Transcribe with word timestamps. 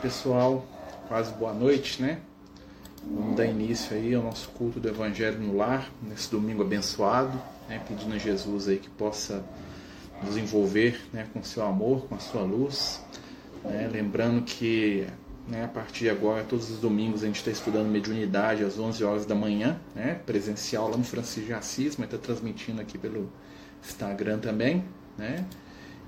pessoal. 0.00 0.66
Quase 1.08 1.32
boa 1.34 1.52
noite, 1.52 2.00
né? 2.00 2.20
Vamos 3.04 3.36
dar 3.36 3.44
início 3.44 3.94
aí 3.94 4.14
ao 4.14 4.22
nosso 4.22 4.48
culto 4.50 4.80
do 4.80 4.88
Evangelho 4.88 5.38
no 5.38 5.56
Lar, 5.56 5.90
nesse 6.02 6.30
domingo 6.30 6.62
abençoado, 6.62 7.40
né? 7.68 7.82
pedindo 7.86 8.14
a 8.14 8.18
Jesus 8.18 8.68
aí 8.68 8.78
que 8.78 8.88
possa 8.88 9.44
nos 10.22 10.36
envolver 10.36 11.00
né? 11.12 11.26
com 11.32 11.42
seu 11.42 11.64
amor, 11.64 12.06
com 12.06 12.14
a 12.14 12.18
sua 12.18 12.42
luz. 12.42 13.02
Né? 13.64 13.88
Lembrando 13.92 14.42
que 14.42 15.06
né? 15.48 15.64
a 15.64 15.68
partir 15.68 16.04
de 16.04 16.10
agora, 16.10 16.44
todos 16.44 16.70
os 16.70 16.78
domingos, 16.78 17.22
a 17.22 17.26
gente 17.26 17.36
está 17.36 17.50
estudando 17.50 17.88
mediunidade 17.88 18.64
às 18.64 18.78
11 18.78 19.04
horas 19.04 19.26
da 19.26 19.34
manhã, 19.34 19.78
né? 19.94 20.18
presencial 20.24 20.88
lá 20.88 20.96
no 20.96 21.04
Francisco 21.04 21.46
de 21.46 21.52
Assis, 21.54 21.96
mas 21.96 22.06
está 22.06 22.16
transmitindo 22.16 22.80
aqui 22.80 22.96
pelo 22.96 23.30
Instagram 23.82 24.38
também. 24.38 24.84
Né? 25.18 25.44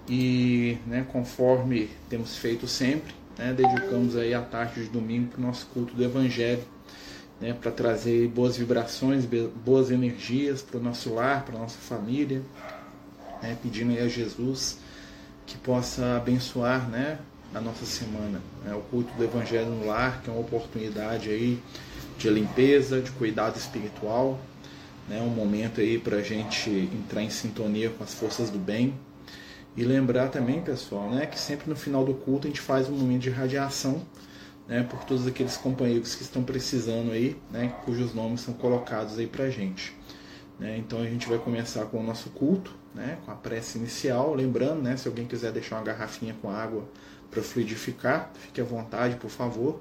E 0.08 0.78
né, 0.86 1.06
conforme 1.10 1.90
temos 2.08 2.36
feito 2.36 2.66
sempre, 2.66 3.14
né, 3.38 3.52
dedicamos 3.52 4.16
aí 4.16 4.34
a 4.34 4.40
tarde 4.40 4.84
de 4.84 4.90
domingo 4.90 5.28
para 5.28 5.40
o 5.40 5.42
nosso 5.42 5.66
culto 5.66 5.94
do 5.94 6.02
Evangelho, 6.02 6.62
né, 7.40 7.52
para 7.52 7.70
trazer 7.70 8.28
boas 8.28 8.56
vibrações, 8.56 9.26
boas 9.64 9.90
energias 9.90 10.62
para 10.62 10.78
o 10.78 10.82
nosso 10.82 11.14
lar, 11.14 11.44
para 11.44 11.56
a 11.56 11.60
nossa 11.60 11.78
família, 11.78 12.42
né, 13.42 13.56
pedindo 13.62 13.90
aí 13.90 14.00
a 14.00 14.08
Jesus 14.08 14.78
que 15.46 15.58
possa 15.58 16.16
abençoar 16.16 16.88
né, 16.88 17.18
a 17.54 17.60
nossa 17.60 17.84
semana. 17.84 18.40
Né, 18.64 18.74
o 18.74 18.80
culto 18.80 19.12
do 19.14 19.24
Evangelho 19.24 19.70
no 19.70 19.86
lar, 19.86 20.22
que 20.22 20.30
é 20.30 20.32
uma 20.32 20.40
oportunidade 20.40 21.30
aí 21.30 21.60
de 22.18 22.30
limpeza, 22.30 23.00
de 23.00 23.10
cuidado 23.10 23.56
espiritual, 23.56 24.38
né, 25.08 25.20
um 25.20 25.30
momento 25.30 25.80
aí 25.80 25.98
para 25.98 26.18
a 26.18 26.22
gente 26.22 26.70
entrar 26.70 27.22
em 27.22 27.30
sintonia 27.30 27.90
com 27.90 28.04
as 28.04 28.14
forças 28.14 28.50
do 28.50 28.58
bem 28.58 28.94
e 29.76 29.84
lembrar 29.84 30.28
também, 30.28 30.60
pessoal, 30.60 31.10
né, 31.10 31.26
que 31.26 31.38
sempre 31.38 31.68
no 31.68 31.76
final 31.76 32.04
do 32.04 32.14
culto 32.14 32.46
a 32.46 32.50
gente 32.50 32.60
faz 32.60 32.88
um 32.88 32.92
momento 32.92 33.22
de 33.22 33.30
radiação 33.30 34.02
né, 34.68 34.82
por 34.82 35.04
todos 35.04 35.26
aqueles 35.26 35.56
companheiros 35.56 36.14
que 36.14 36.22
estão 36.22 36.42
precisando 36.42 37.10
aí, 37.10 37.36
né, 37.50 37.74
cujos 37.84 38.14
nomes 38.14 38.42
são 38.42 38.54
colocados 38.54 39.18
aí 39.18 39.26
pra 39.26 39.48
gente. 39.48 39.96
Né, 40.58 40.76
então 40.78 41.00
a 41.00 41.06
gente 41.06 41.28
vai 41.28 41.38
começar 41.38 41.86
com 41.86 42.00
o 42.00 42.02
nosso 42.02 42.30
culto, 42.30 42.74
né, 42.94 43.18
com 43.24 43.30
a 43.30 43.34
prece 43.34 43.78
inicial. 43.78 44.34
Lembrando, 44.34 44.82
né, 44.82 44.96
se 44.96 45.08
alguém 45.08 45.26
quiser 45.26 45.52
deixar 45.52 45.76
uma 45.76 45.84
garrafinha 45.84 46.36
com 46.40 46.50
água 46.50 46.86
para 47.30 47.42
fluidificar, 47.42 48.30
fique 48.34 48.60
à 48.60 48.64
vontade, 48.64 49.16
por 49.16 49.30
favor. 49.30 49.80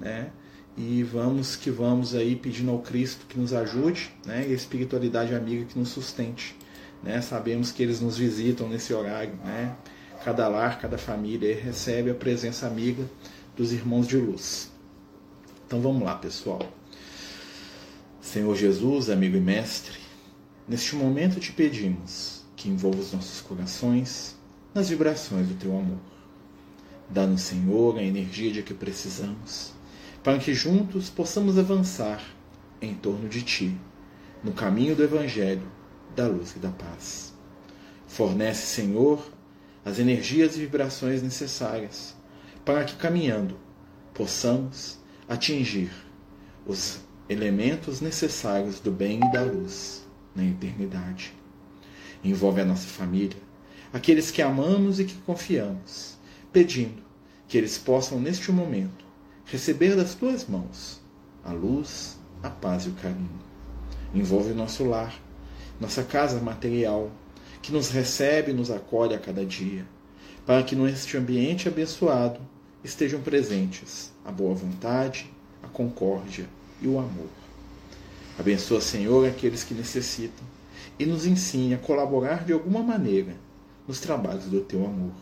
Né, 0.00 0.30
e 0.76 1.02
vamos 1.02 1.56
que 1.56 1.70
vamos 1.70 2.14
aí 2.14 2.36
pedindo 2.36 2.70
ao 2.70 2.80
Cristo 2.80 3.26
que 3.26 3.38
nos 3.38 3.52
ajude 3.52 4.12
né, 4.24 4.46
e 4.46 4.52
a 4.52 4.54
espiritualidade 4.54 5.34
amiga 5.34 5.64
que 5.64 5.78
nos 5.78 5.88
sustente 5.88 6.56
né? 7.02 7.20
Sabemos 7.20 7.70
que 7.70 7.82
eles 7.82 8.00
nos 8.00 8.16
visitam 8.16 8.68
nesse 8.68 8.92
horário. 8.92 9.34
Né? 9.44 9.74
Cada 10.24 10.48
lar, 10.48 10.80
cada 10.80 10.98
família 10.98 11.58
recebe 11.60 12.10
a 12.10 12.14
presença 12.14 12.66
amiga 12.66 13.04
dos 13.56 13.72
irmãos 13.72 14.06
de 14.06 14.16
luz. 14.16 14.70
Então 15.66 15.80
vamos 15.80 16.02
lá, 16.02 16.14
pessoal. 16.16 16.60
Senhor 18.20 18.54
Jesus, 18.54 19.08
amigo 19.10 19.36
e 19.36 19.40
mestre, 19.40 19.98
neste 20.68 20.94
momento 20.96 21.40
te 21.40 21.52
pedimos 21.52 22.42
que 22.56 22.68
envolva 22.68 23.00
os 23.00 23.12
nossos 23.12 23.40
corações 23.40 24.36
nas 24.74 24.88
vibrações 24.88 25.46
do 25.48 25.54
teu 25.54 25.70
amor. 25.70 25.98
Dá-nos, 27.08 27.42
Senhor, 27.42 27.96
a 27.96 28.02
energia 28.02 28.52
de 28.52 28.62
que 28.62 28.74
precisamos, 28.74 29.72
para 30.22 30.38
que 30.38 30.52
juntos 30.52 31.08
possamos 31.08 31.58
avançar 31.58 32.22
em 32.82 32.92
torno 32.94 33.28
de 33.28 33.42
ti, 33.42 33.78
no 34.44 34.52
caminho 34.52 34.94
do 34.94 35.02
Evangelho 35.02 35.77
da 36.18 36.26
luz 36.26 36.56
e 36.56 36.58
da 36.58 36.70
paz. 36.70 37.32
Fornece, 38.08 38.66
Senhor, 38.66 39.24
as 39.84 40.00
energias 40.00 40.56
e 40.56 40.60
vibrações 40.60 41.22
necessárias 41.22 42.16
para 42.64 42.84
que, 42.84 42.96
caminhando, 42.96 43.56
possamos 44.12 44.98
atingir 45.28 45.92
os 46.66 46.98
elementos 47.28 48.00
necessários 48.00 48.80
do 48.80 48.90
bem 48.90 49.20
e 49.22 49.32
da 49.32 49.42
luz 49.42 50.04
na 50.34 50.44
eternidade. 50.44 51.32
Envolve 52.24 52.62
a 52.62 52.64
nossa 52.64 52.88
família, 52.88 53.38
aqueles 53.92 54.32
que 54.32 54.42
amamos 54.42 54.98
e 54.98 55.04
que 55.04 55.14
confiamos, 55.18 56.18
pedindo 56.52 57.00
que 57.46 57.56
eles 57.56 57.78
possam, 57.78 58.18
neste 58.18 58.50
momento, 58.50 59.04
receber 59.44 59.94
das 59.94 60.16
tuas 60.16 60.48
mãos 60.48 61.00
a 61.44 61.52
luz, 61.52 62.18
a 62.42 62.50
paz 62.50 62.86
e 62.86 62.88
o 62.88 62.94
carinho. 62.94 63.38
Envolve 64.12 64.50
o 64.50 64.56
nosso 64.56 64.84
lar, 64.84 65.14
nossa 65.80 66.02
casa 66.02 66.40
material, 66.40 67.10
que 67.62 67.72
nos 67.72 67.90
recebe 67.90 68.50
e 68.50 68.54
nos 68.54 68.70
acolhe 68.70 69.14
a 69.14 69.18
cada 69.18 69.44
dia, 69.44 69.86
para 70.46 70.62
que 70.62 70.74
neste 70.74 71.16
ambiente 71.16 71.68
abençoado 71.68 72.40
estejam 72.82 73.20
presentes 73.20 74.12
a 74.24 74.32
boa 74.32 74.54
vontade, 74.54 75.30
a 75.62 75.68
concórdia 75.68 76.48
e 76.80 76.88
o 76.88 76.98
amor. 76.98 77.28
Abençoa, 78.38 78.80
Senhor, 78.80 79.26
aqueles 79.26 79.64
que 79.64 79.74
necessitam 79.74 80.46
e 80.98 81.06
nos 81.06 81.26
ensine 81.26 81.74
a 81.74 81.78
colaborar 81.78 82.44
de 82.44 82.52
alguma 82.52 82.82
maneira 82.82 83.36
nos 83.86 84.00
trabalhos 84.00 84.44
do 84.44 84.60
teu 84.60 84.84
amor. 84.84 85.12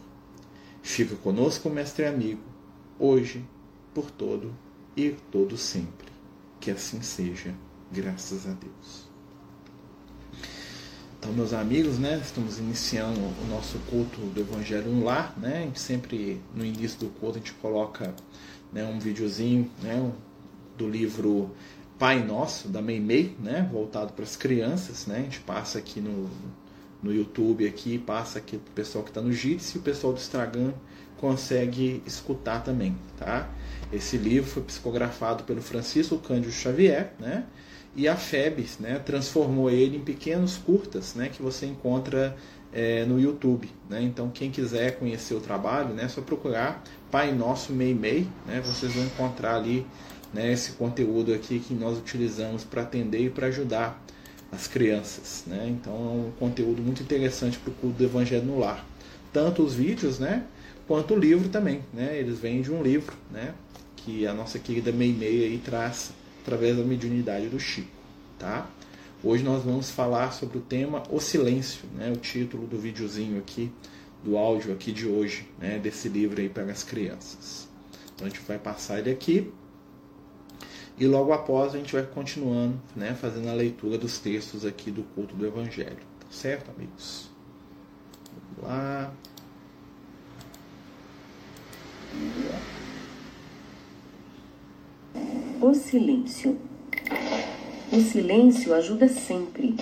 Fica 0.82 1.16
conosco, 1.16 1.68
mestre 1.68 2.06
amigo, 2.06 2.42
hoje, 2.98 3.44
por 3.94 4.10
todo 4.10 4.54
e 4.96 5.10
todo 5.30 5.56
sempre. 5.56 6.08
Que 6.60 6.70
assim 6.70 7.02
seja, 7.02 7.54
graças 7.90 8.46
a 8.46 8.52
Deus. 8.52 9.05
Então, 11.26 11.34
meus 11.34 11.52
amigos, 11.52 11.98
né, 11.98 12.20
estamos 12.22 12.60
iniciando 12.60 13.18
o 13.18 13.46
nosso 13.50 13.80
culto 13.90 14.20
do 14.20 14.40
Evangelho 14.40 14.88
no 14.92 15.04
Lar, 15.04 15.34
né? 15.36 15.58
A 15.58 15.62
gente 15.62 15.80
sempre 15.80 16.40
no 16.54 16.64
início 16.64 17.00
do 17.00 17.08
culto 17.18 17.34
a 17.36 17.40
gente 17.40 17.52
coloca 17.54 18.14
né, 18.72 18.84
um 18.84 19.00
videozinho, 19.00 19.68
né, 19.82 20.08
do 20.78 20.88
livro 20.88 21.50
Pai 21.98 22.24
Nosso 22.24 22.68
da 22.68 22.80
Meimei, 22.80 23.36
né, 23.42 23.68
voltado 23.72 24.12
para 24.12 24.22
as 24.22 24.36
crianças, 24.36 25.08
né? 25.08 25.18
A 25.18 25.22
gente 25.22 25.40
passa 25.40 25.78
aqui 25.78 26.00
no, 26.00 26.30
no 27.02 27.12
YouTube 27.12 27.66
aqui, 27.66 27.98
passa 27.98 28.38
aqui 28.38 28.54
o 28.54 28.60
pessoal 28.72 29.02
que 29.02 29.10
está 29.10 29.20
no 29.20 29.32
Jitsi 29.32 29.78
e 29.78 29.80
o 29.80 29.82
pessoal 29.82 30.12
do 30.12 30.20
Instagram 30.20 30.74
consegue 31.16 32.04
escutar 32.06 32.62
também, 32.62 32.96
tá? 33.18 33.50
Esse 33.92 34.16
livro 34.16 34.48
foi 34.48 34.62
psicografado 34.62 35.42
pelo 35.42 35.60
Francisco 35.60 36.18
Cândido 36.18 36.52
Xavier, 36.52 37.14
né? 37.18 37.46
E 37.96 38.06
a 38.06 38.14
FEBS 38.14 38.78
né, 38.78 38.98
transformou 38.98 39.70
ele 39.70 39.96
em 39.96 40.00
pequenos 40.00 40.58
curtas 40.58 41.14
né, 41.14 41.30
que 41.30 41.40
você 41.40 41.64
encontra 41.64 42.36
é, 42.72 43.06
no 43.06 43.18
YouTube. 43.18 43.70
Né? 43.88 44.02
Então, 44.02 44.28
quem 44.28 44.50
quiser 44.50 44.98
conhecer 44.98 45.34
o 45.34 45.40
trabalho, 45.40 45.94
né, 45.94 46.04
é 46.04 46.08
só 46.08 46.20
procurar 46.20 46.84
Pai 47.10 47.32
Nosso 47.32 47.72
Meimei, 47.72 48.28
né, 48.46 48.60
vocês 48.60 48.92
vão 48.92 49.02
encontrar 49.02 49.56
ali 49.56 49.86
né, 50.34 50.52
esse 50.52 50.72
conteúdo 50.72 51.32
aqui 51.32 51.58
que 51.58 51.72
nós 51.72 51.96
utilizamos 51.96 52.64
para 52.64 52.82
atender 52.82 53.24
e 53.24 53.30
para 53.30 53.46
ajudar 53.46 54.04
as 54.52 54.66
crianças. 54.66 55.44
Né? 55.46 55.66
Então, 55.70 55.94
é 55.94 56.28
um 56.28 56.32
conteúdo 56.38 56.82
muito 56.82 57.02
interessante 57.02 57.58
para 57.58 57.70
o 57.70 57.74
culto 57.74 57.96
do 57.96 58.04
Evangelho 58.04 58.44
no 58.44 58.58
Lar. 58.58 58.84
Tanto 59.32 59.62
os 59.62 59.72
vídeos, 59.72 60.18
né, 60.18 60.44
quanto 60.86 61.14
o 61.14 61.18
livro 61.18 61.48
também. 61.48 61.80
Né? 61.94 62.18
Eles 62.18 62.38
vêm 62.38 62.60
de 62.60 62.70
um 62.70 62.82
livro 62.82 63.16
né, 63.32 63.54
que 63.96 64.26
a 64.26 64.34
nossa 64.34 64.58
querida 64.58 64.92
Meimei 64.92 65.44
aí 65.44 65.58
traz 65.64 66.12
através 66.46 66.76
da 66.76 66.84
mediunidade 66.84 67.48
do 67.48 67.58
Chico. 67.58 67.90
Tá? 68.38 68.70
Hoje 69.22 69.42
nós 69.42 69.64
vamos 69.64 69.90
falar 69.90 70.30
sobre 70.32 70.58
o 70.58 70.60
tema 70.60 71.02
O 71.10 71.18
Silêncio, 71.18 71.88
né? 71.96 72.12
o 72.12 72.16
título 72.16 72.68
do 72.68 72.78
videozinho 72.78 73.38
aqui, 73.38 73.72
do 74.22 74.36
áudio 74.36 74.72
aqui 74.72 74.92
de 74.92 75.08
hoje, 75.08 75.48
né? 75.58 75.78
desse 75.80 76.08
livro 76.08 76.40
aí 76.40 76.48
para 76.48 76.62
as 76.64 76.84
crianças. 76.84 77.68
Então 78.14 78.28
a 78.28 78.30
gente 78.30 78.40
vai 78.42 78.58
passar 78.58 79.00
ele 79.00 79.10
aqui 79.10 79.52
e 80.96 81.06
logo 81.06 81.32
após 81.32 81.74
a 81.74 81.78
gente 81.78 81.92
vai 81.92 82.04
continuando, 82.06 82.80
né? 82.94 83.16
fazendo 83.20 83.48
a 83.48 83.52
leitura 83.52 83.98
dos 83.98 84.20
textos 84.20 84.64
aqui 84.64 84.92
do 84.92 85.02
culto 85.02 85.34
do 85.34 85.44
Evangelho. 85.44 85.98
Tá 86.20 86.26
certo, 86.30 86.70
amigos? 86.70 87.28
Vamos 88.56 88.70
lá. 88.70 89.12
O 95.60 95.72
silêncio. 95.72 96.58
O 97.90 98.00
silêncio 98.00 98.74
ajuda 98.74 99.08
sempre. 99.08 99.74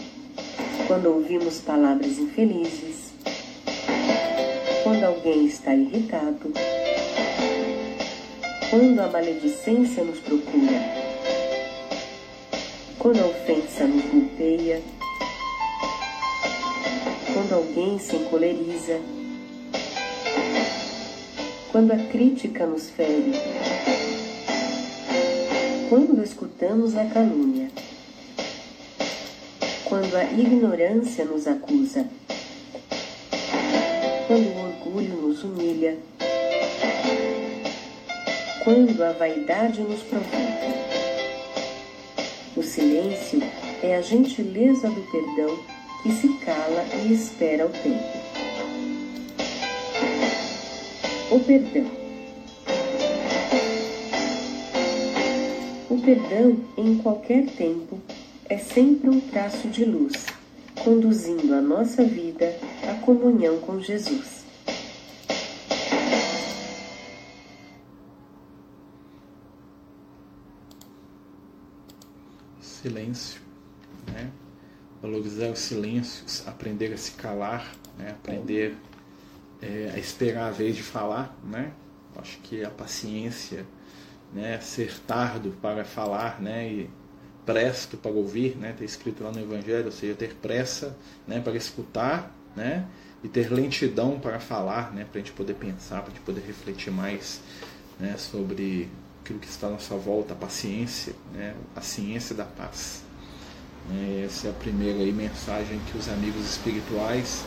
Quando 0.87 1.07
ouvimos 1.07 1.59
palavras 1.59 2.17
infelizes, 2.19 3.13
quando 4.85 5.03
alguém 5.03 5.47
está 5.47 5.75
irritado, 5.75 6.53
quando 8.71 9.01
a 9.01 9.09
maledicência 9.09 10.05
nos 10.05 10.21
procura, 10.21 10.81
quando 12.99 13.21
a 13.21 13.27
ofensa 13.27 13.85
nos 13.85 14.05
golpeia, 14.05 14.81
quando 17.33 17.53
alguém 17.53 17.99
se 17.99 18.15
encoleriza, 18.15 19.01
quando 21.73 21.93
a 21.93 21.97
crítica 21.97 22.65
nos 22.65 22.91
fere 22.91 23.33
quando 25.95 26.25
escutamos 26.25 26.97
a 26.97 27.05
calúnia, 27.05 27.71
quando 29.85 30.13
a 30.17 30.25
ignorância 30.25 31.25
nos 31.25 31.47
acusa, 31.47 32.05
quando 34.27 34.45
o 34.45 34.59
orgulho 34.59 35.23
nos 35.23 35.45
humilha, 35.45 35.97
quando 38.65 39.01
a 39.05 39.13
vaidade 39.13 39.83
nos 39.83 40.01
provoca. 40.03 40.75
O 42.57 42.63
silêncio 42.65 43.41
é 43.81 43.95
a 43.95 44.01
gentileza 44.01 44.89
do 44.89 45.01
perdão 45.13 45.57
que 46.03 46.11
se 46.11 46.27
cala 46.45 46.85
e 47.05 47.13
espera 47.13 47.67
o 47.67 47.71
tempo. 47.71 48.19
O 51.31 51.39
perdão. 51.39 52.04
Perdão, 56.05 56.63
em 56.77 56.99
qualquer 56.99 57.47
tempo, 57.57 57.99
é 58.45 58.59
sempre 58.59 59.09
um 59.09 59.21
traço 59.21 59.69
de 59.69 59.87
luz, 59.87 60.27
conduzindo 60.83 61.55
a 61.55 61.63
nossa 61.63 62.05
vida 62.05 62.55
à 62.87 62.95
comunhão 63.01 63.59
com 63.61 63.81
Jesus. 63.81 64.45
Silêncio, 72.61 73.41
né? 74.13 74.31
Valorizar 75.01 75.49
os 75.49 75.59
silêncios, 75.61 76.47
aprender 76.47 76.93
a 76.93 76.99
se 76.99 77.13
calar, 77.13 77.75
né? 77.97 78.11
Aprender 78.11 78.77
é, 79.63 79.93
a 79.95 79.99
esperar 79.99 80.49
a 80.49 80.51
vez 80.51 80.77
de 80.77 80.83
falar, 80.83 81.35
né? 81.43 81.73
Acho 82.15 82.39
que 82.41 82.63
a 82.63 82.71
paciência 82.71 83.67
né, 84.35 84.59
ser 84.61 85.01
tardo 85.07 85.57
para 85.63 85.85
falar, 85.85 86.43
né, 86.43 86.69
e 86.69 86.91
presto 87.47 87.97
para 87.97 88.11
ouvir, 88.11 88.57
né, 88.57 88.71
está 88.71 88.85
escrito 88.85 89.23
lá 89.23 89.31
no 89.31 89.41
Evangelho, 89.41 89.87
ou 89.87 89.93
seja, 89.93 90.15
ter 90.15 90.35
pressa, 90.35 90.97
né, 91.27 91.41
para 91.41 91.57
escutar, 91.57 92.35
né, 92.57 92.87
e 93.23 93.29
ter 93.29 93.51
lentidão 93.53 94.19
para 94.19 94.41
falar, 94.41 94.93
né, 94.93 95.07
para 95.11 95.21
a 95.21 95.25
gente 95.25 95.33
poder 95.33 95.55
pensar, 95.55 96.03
para 96.03 96.11
a 96.11 96.15
gente 96.15 96.25
poder 96.25 96.43
refletir 96.47 96.93
mais, 96.93 97.41
né, 97.99 98.17
sobre 98.19 98.91
aquilo 99.23 99.39
que 99.39 99.47
está 99.47 99.69
à 99.69 99.71
nossa 99.71 99.95
volta, 99.97 100.35
a 100.35 100.37
paciência, 100.37 101.15
né, 101.33 101.55
a 101.77 101.81
ciência 101.81 102.35
da 102.35 102.45
paz. 102.45 103.03
Né, 103.89 104.25
essa 104.27 104.49
é 104.49 104.51
a 104.51 104.55
primeira 104.55 104.99
aí, 104.99 105.13
mensagem 105.13 105.81
que 105.91 105.97
os 105.97 106.09
amigos 106.09 106.45
espirituais 106.45 107.45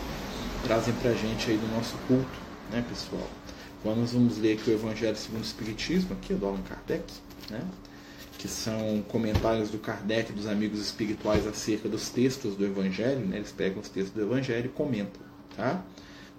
trazem 0.63 0.94
para 0.95 1.12
a 1.12 1.13
gente 1.13 1.51
aí 1.51 1.57
do 1.57 1.68
nosso 1.75 1.98
culto, 2.07 2.40
né, 2.72 2.83
pessoal. 2.88 3.28
Agora 3.81 4.01
nós 4.01 4.12
vamos 4.12 4.38
ler 4.38 4.57
aqui 4.57 4.71
o 4.71 4.74
Evangelho 4.74 5.15
segundo 5.15 5.41
o 5.41 5.45
Espiritismo, 5.45 6.13
aqui 6.13 6.33
do 6.33 6.45
Allan 6.45 6.62
Kardec, 6.63 7.03
né? 7.50 7.62
que 8.38 8.47
são 8.47 9.03
comentários 9.07 9.69
do 9.69 9.77
Kardec 9.77 10.31
dos 10.31 10.47
amigos 10.47 10.79
espirituais 10.79 11.45
acerca 11.45 11.88
dos 11.88 12.09
textos 12.09 12.56
do 12.56 12.65
Evangelho. 12.65 13.19
Né? 13.19 13.38
Eles 13.38 13.51
pegam 13.51 13.80
os 13.80 13.90
textos 13.90 14.13
do 14.13 14.21
Evangelho 14.21 14.66
e 14.66 14.69
comentam. 14.69 15.21
Tá? 15.56 15.83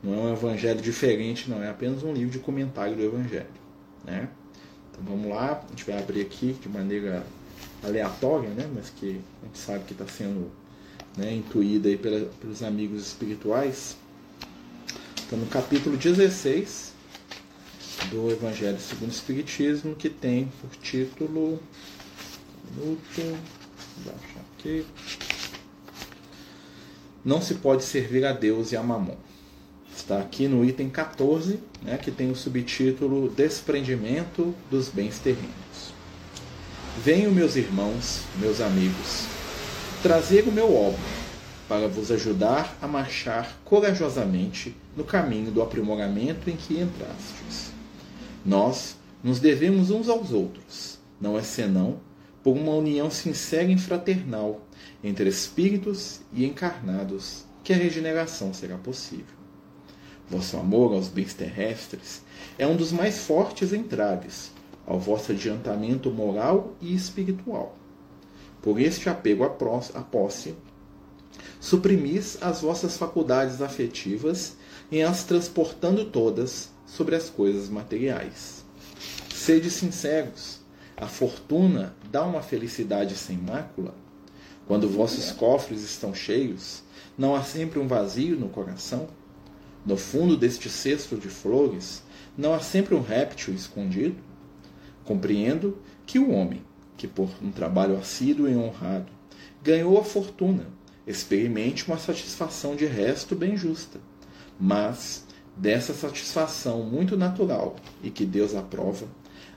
Não 0.02 0.14
é 0.14 0.16
um 0.16 0.32
Evangelho 0.32 0.80
diferente, 0.80 1.48
não, 1.48 1.62
é 1.62 1.70
apenas 1.70 2.02
um 2.02 2.12
livro 2.12 2.30
de 2.30 2.40
comentário 2.40 2.96
do 2.96 3.02
Evangelho. 3.02 3.46
Né? 4.04 4.28
Então 4.90 5.04
vamos 5.04 5.28
lá, 5.28 5.62
a 5.64 5.70
gente 5.70 5.84
vai 5.84 5.98
abrir 5.98 6.22
aqui 6.22 6.56
de 6.60 6.68
maneira 6.68 7.24
aleatória, 7.84 8.48
né? 8.50 8.68
mas 8.74 8.90
que 8.90 9.20
a 9.42 9.46
gente 9.46 9.58
sabe 9.58 9.84
que 9.84 9.92
está 9.92 10.06
sendo 10.06 10.50
né, 11.16 11.34
intuída 11.34 11.88
aí 11.88 11.96
pela, 11.96 12.26
pelos 12.40 12.64
amigos 12.64 13.06
espirituais. 13.06 13.96
Então 15.24 15.38
no 15.38 15.46
capítulo 15.46 15.96
16 15.96 16.87
do 18.06 18.30
Evangelho 18.30 18.78
segundo 18.80 19.10
o 19.10 19.12
Espiritismo, 19.12 19.94
que 19.94 20.08
tem 20.08 20.50
por 20.60 20.70
título. 20.76 21.60
Minuto, 22.70 23.38
aqui. 24.58 24.84
Não 27.24 27.40
se 27.40 27.54
pode 27.54 27.84
servir 27.84 28.24
a 28.24 28.32
Deus 28.32 28.72
e 28.72 28.76
a 28.76 28.82
Mamon. 28.82 29.16
Está 29.94 30.18
aqui 30.18 30.46
no 30.46 30.64
item 30.64 30.88
14, 30.88 31.60
né, 31.82 31.98
que 31.98 32.10
tem 32.10 32.30
o 32.30 32.36
subtítulo 32.36 33.28
Desprendimento 33.30 34.54
dos 34.70 34.88
Bens 34.88 35.18
Terrenos. 35.18 35.92
Venho, 37.04 37.30
meus 37.30 37.56
irmãos, 37.56 38.22
meus 38.38 38.60
amigos, 38.60 39.24
trazer 40.02 40.46
o 40.48 40.52
meu 40.52 40.74
óbvio 40.74 41.18
para 41.68 41.86
vos 41.86 42.10
ajudar 42.10 42.76
a 42.80 42.88
marchar 42.88 43.58
corajosamente 43.64 44.74
no 44.96 45.04
caminho 45.04 45.50
do 45.50 45.60
aprimoramento 45.60 46.48
em 46.48 46.56
que 46.56 46.80
entrastes 46.80 47.77
nós 48.48 48.96
nos 49.22 49.40
devemos 49.40 49.90
uns 49.90 50.08
aos 50.08 50.32
outros, 50.32 50.98
não 51.20 51.38
é 51.38 51.42
senão 51.42 52.00
por 52.42 52.56
uma 52.56 52.72
união 52.72 53.10
sincera 53.10 53.70
e 53.70 53.76
fraternal 53.76 54.62
entre 55.04 55.28
espíritos 55.28 56.20
e 56.32 56.46
encarnados 56.46 57.44
que 57.62 57.74
a 57.74 57.76
regeneração 57.76 58.54
será 58.54 58.78
possível. 58.78 59.36
Vosso 60.30 60.56
amor 60.56 60.94
aos 60.94 61.08
bens 61.08 61.34
terrestres 61.34 62.22
é 62.58 62.66
um 62.66 62.74
dos 62.74 62.90
mais 62.90 63.18
fortes 63.18 63.74
entraves 63.74 64.50
ao 64.86 64.98
vosso 64.98 65.32
adiantamento 65.32 66.10
moral 66.10 66.74
e 66.80 66.94
espiritual. 66.94 67.76
Por 68.62 68.80
este 68.80 69.10
apego 69.10 69.44
à 69.44 69.50
posse, 69.50 70.54
suprimis 71.60 72.38
as 72.40 72.62
vossas 72.62 72.96
faculdades 72.96 73.60
afetivas 73.60 74.56
em 74.90 75.02
as 75.02 75.22
transportando 75.24 76.06
todas 76.06 76.70
sobre 76.88 77.14
as 77.14 77.28
coisas 77.28 77.68
materiais. 77.68 78.64
Sede 79.32 79.70
sinceros, 79.70 80.60
a 80.96 81.06
fortuna 81.06 81.94
dá 82.10 82.24
uma 82.24 82.42
felicidade 82.42 83.14
sem 83.14 83.36
mácula? 83.36 83.94
Quando 84.66 84.88
vossos 84.88 85.30
cofres 85.30 85.82
estão 85.82 86.14
cheios, 86.14 86.82
não 87.16 87.34
há 87.34 87.42
sempre 87.42 87.78
um 87.78 87.86
vazio 87.86 88.36
no 88.36 88.48
coração? 88.48 89.08
No 89.86 89.96
fundo 89.96 90.36
deste 90.36 90.68
cesto 90.68 91.16
de 91.16 91.28
flores, 91.28 92.02
não 92.36 92.52
há 92.52 92.60
sempre 92.60 92.94
um 92.94 93.00
réptil 93.00 93.54
escondido? 93.54 94.16
Compreendo 95.04 95.78
que 96.04 96.18
o 96.18 96.30
homem, 96.30 96.62
que 96.96 97.06
por 97.06 97.30
um 97.42 97.50
trabalho 97.50 97.96
assíduo 97.96 98.48
e 98.48 98.56
honrado 98.56 99.10
ganhou 99.62 99.98
a 99.98 100.04
fortuna, 100.04 100.66
experimente 101.06 101.86
uma 101.86 101.98
satisfação 101.98 102.74
de 102.74 102.86
resto 102.86 103.34
bem 103.34 103.56
justa. 103.56 104.00
Mas 104.60 105.24
dessa 105.58 105.92
satisfação 105.92 106.82
muito 106.84 107.16
natural 107.16 107.76
e 108.02 108.10
que 108.10 108.24
Deus 108.24 108.54
aprova, 108.54 109.06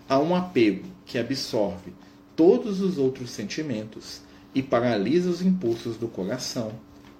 há 0.09 0.17
um 0.19 0.35
apego 0.35 0.87
que 1.05 1.19
absorve 1.19 1.93
todos 2.35 2.81
os 2.81 2.97
outros 2.97 3.29
sentimentos 3.29 4.21
e 4.53 4.63
paralisa 4.63 5.29
os 5.29 5.41
impulsos 5.41 5.97
do 5.97 6.07
coração 6.07 6.73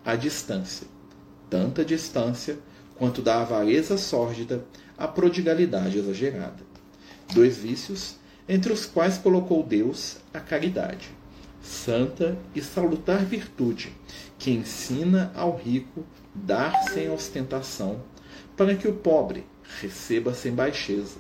à 0.04 0.16
distância, 0.16 0.88
tanta 1.50 1.86
distância 1.86 2.58
quanto 2.96 3.22
da 3.22 3.42
avareza 3.42 3.98
sórdida 3.98 4.66
à 4.98 5.08
prodigalidade 5.08 6.00
exagerada. 6.00 6.72
Dois 7.34 7.58
vícios 7.58 8.16
entre 8.50 8.74
os 8.74 8.86
quais 8.86 9.18
colocou 9.18 9.64
Deus 9.64 10.18
a 10.34 10.40
caridade, 10.40 11.10
santa 11.62 12.38
e 12.56 12.62
salutar 12.62 13.24
virtude, 13.24 13.94
que 14.40 14.52
ensina 14.52 15.32
ao 15.36 15.56
rico 15.56 16.04
dar 16.34 16.90
sem 16.90 17.10
ostentação 17.10 18.02
para 18.56 18.76
que 18.76 18.88
o 18.88 18.94
pobre 18.94 19.46
receba 19.82 20.34
sem 20.34 20.54
baixeza, 20.54 21.20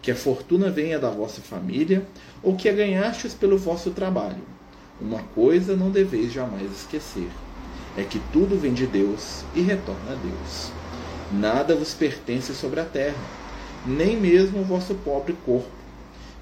que 0.00 0.10
a 0.10 0.16
fortuna 0.16 0.70
venha 0.70 0.98
da 0.98 1.10
vossa 1.10 1.40
família 1.40 2.06
ou 2.42 2.56
que 2.56 2.68
a 2.68 2.72
ganhastes 2.72 3.34
pelo 3.34 3.58
vosso 3.58 3.90
trabalho, 3.90 4.42
uma 5.00 5.22
coisa 5.22 5.76
não 5.76 5.90
deveis 5.90 6.32
jamais 6.32 6.70
esquecer: 6.72 7.28
é 7.96 8.02
que 8.02 8.20
tudo 8.32 8.58
vem 8.58 8.72
de 8.72 8.86
Deus 8.86 9.44
e 9.54 9.60
retorna 9.60 10.12
a 10.12 10.14
Deus. 10.14 10.72
Nada 11.32 11.74
vos 11.74 11.92
pertence 11.92 12.54
sobre 12.54 12.80
a 12.80 12.84
terra, 12.84 13.18
nem 13.86 14.18
mesmo 14.18 14.60
o 14.60 14.64
vosso 14.64 14.94
pobre 14.94 15.34
corpo. 15.44 15.68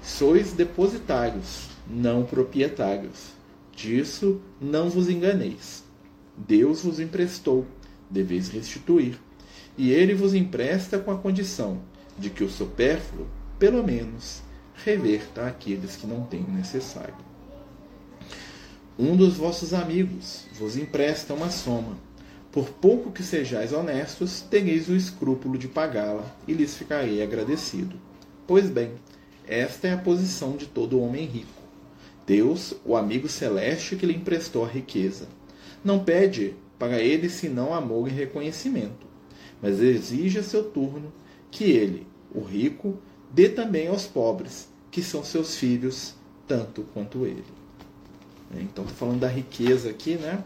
Sois 0.01 0.53
depositários, 0.53 1.69
não 1.87 2.23
proprietários. 2.23 3.33
Disso 3.75 4.39
não 4.61 4.89
vos 4.89 5.09
enganeis. 5.09 5.83
Deus 6.37 6.83
vos 6.83 6.99
emprestou, 6.99 7.65
deveis 8.09 8.49
restituir. 8.49 9.19
E 9.77 9.91
ele 9.91 10.13
vos 10.13 10.33
empresta 10.33 10.97
com 10.97 11.11
a 11.11 11.17
condição 11.17 11.81
de 12.17 12.29
que 12.29 12.43
o 12.43 12.49
supérfluo, 12.49 13.27
pelo 13.59 13.83
menos, 13.83 14.41
reverta 14.83 15.45
aqueles 15.45 15.95
que 15.95 16.07
não 16.07 16.23
têm 16.23 16.43
o 16.43 16.51
necessário. 16.51 17.15
Um 18.97 19.15
dos 19.15 19.35
vossos 19.35 19.73
amigos 19.73 20.45
vos 20.57 20.77
empresta 20.77 21.33
uma 21.33 21.49
soma. 21.49 21.97
Por 22.51 22.69
pouco 22.69 23.11
que 23.11 23.21
sejais 23.21 23.73
honestos, 23.73 24.39
tereis 24.39 24.87
o 24.87 24.95
escrúpulo 24.95 25.57
de 25.57 25.67
pagá-la, 25.67 26.33
e 26.47 26.53
lhes 26.53 26.77
ficarei 26.77 27.21
agradecido. 27.21 27.97
Pois 28.47 28.69
bem, 28.69 28.91
esta 29.45 29.89
é 29.89 29.93
a 29.93 29.97
posição 29.97 30.55
de 30.55 30.65
todo 30.65 31.01
homem 31.01 31.25
rico. 31.25 31.61
Deus, 32.25 32.73
o 32.85 32.95
amigo 32.95 33.27
celeste 33.27 33.97
que 33.97 34.05
lhe 34.05 34.15
emprestou 34.15 34.63
a 34.63 34.69
riqueza, 34.69 35.27
não 35.83 36.03
pede 36.03 36.55
para 36.79 36.99
ele 36.99 37.29
senão 37.29 37.73
amor 37.73 38.07
e 38.07 38.11
reconhecimento, 38.11 39.05
mas 39.61 39.79
exige 39.79 40.39
a 40.39 40.43
seu 40.43 40.63
turno 40.63 41.11
que 41.51 41.63
ele, 41.63 42.07
o 42.33 42.41
rico, 42.41 42.97
dê 43.31 43.49
também 43.49 43.87
aos 43.87 44.05
pobres, 44.05 44.67
que 44.91 45.01
são 45.01 45.23
seus 45.23 45.55
filhos, 45.55 46.15
tanto 46.47 46.83
quanto 46.93 47.25
ele. 47.25 47.43
Então, 48.51 48.83
estou 48.83 48.85
falando 48.85 49.19
da 49.19 49.27
riqueza 49.27 49.89
aqui, 49.89 50.15
né? 50.15 50.43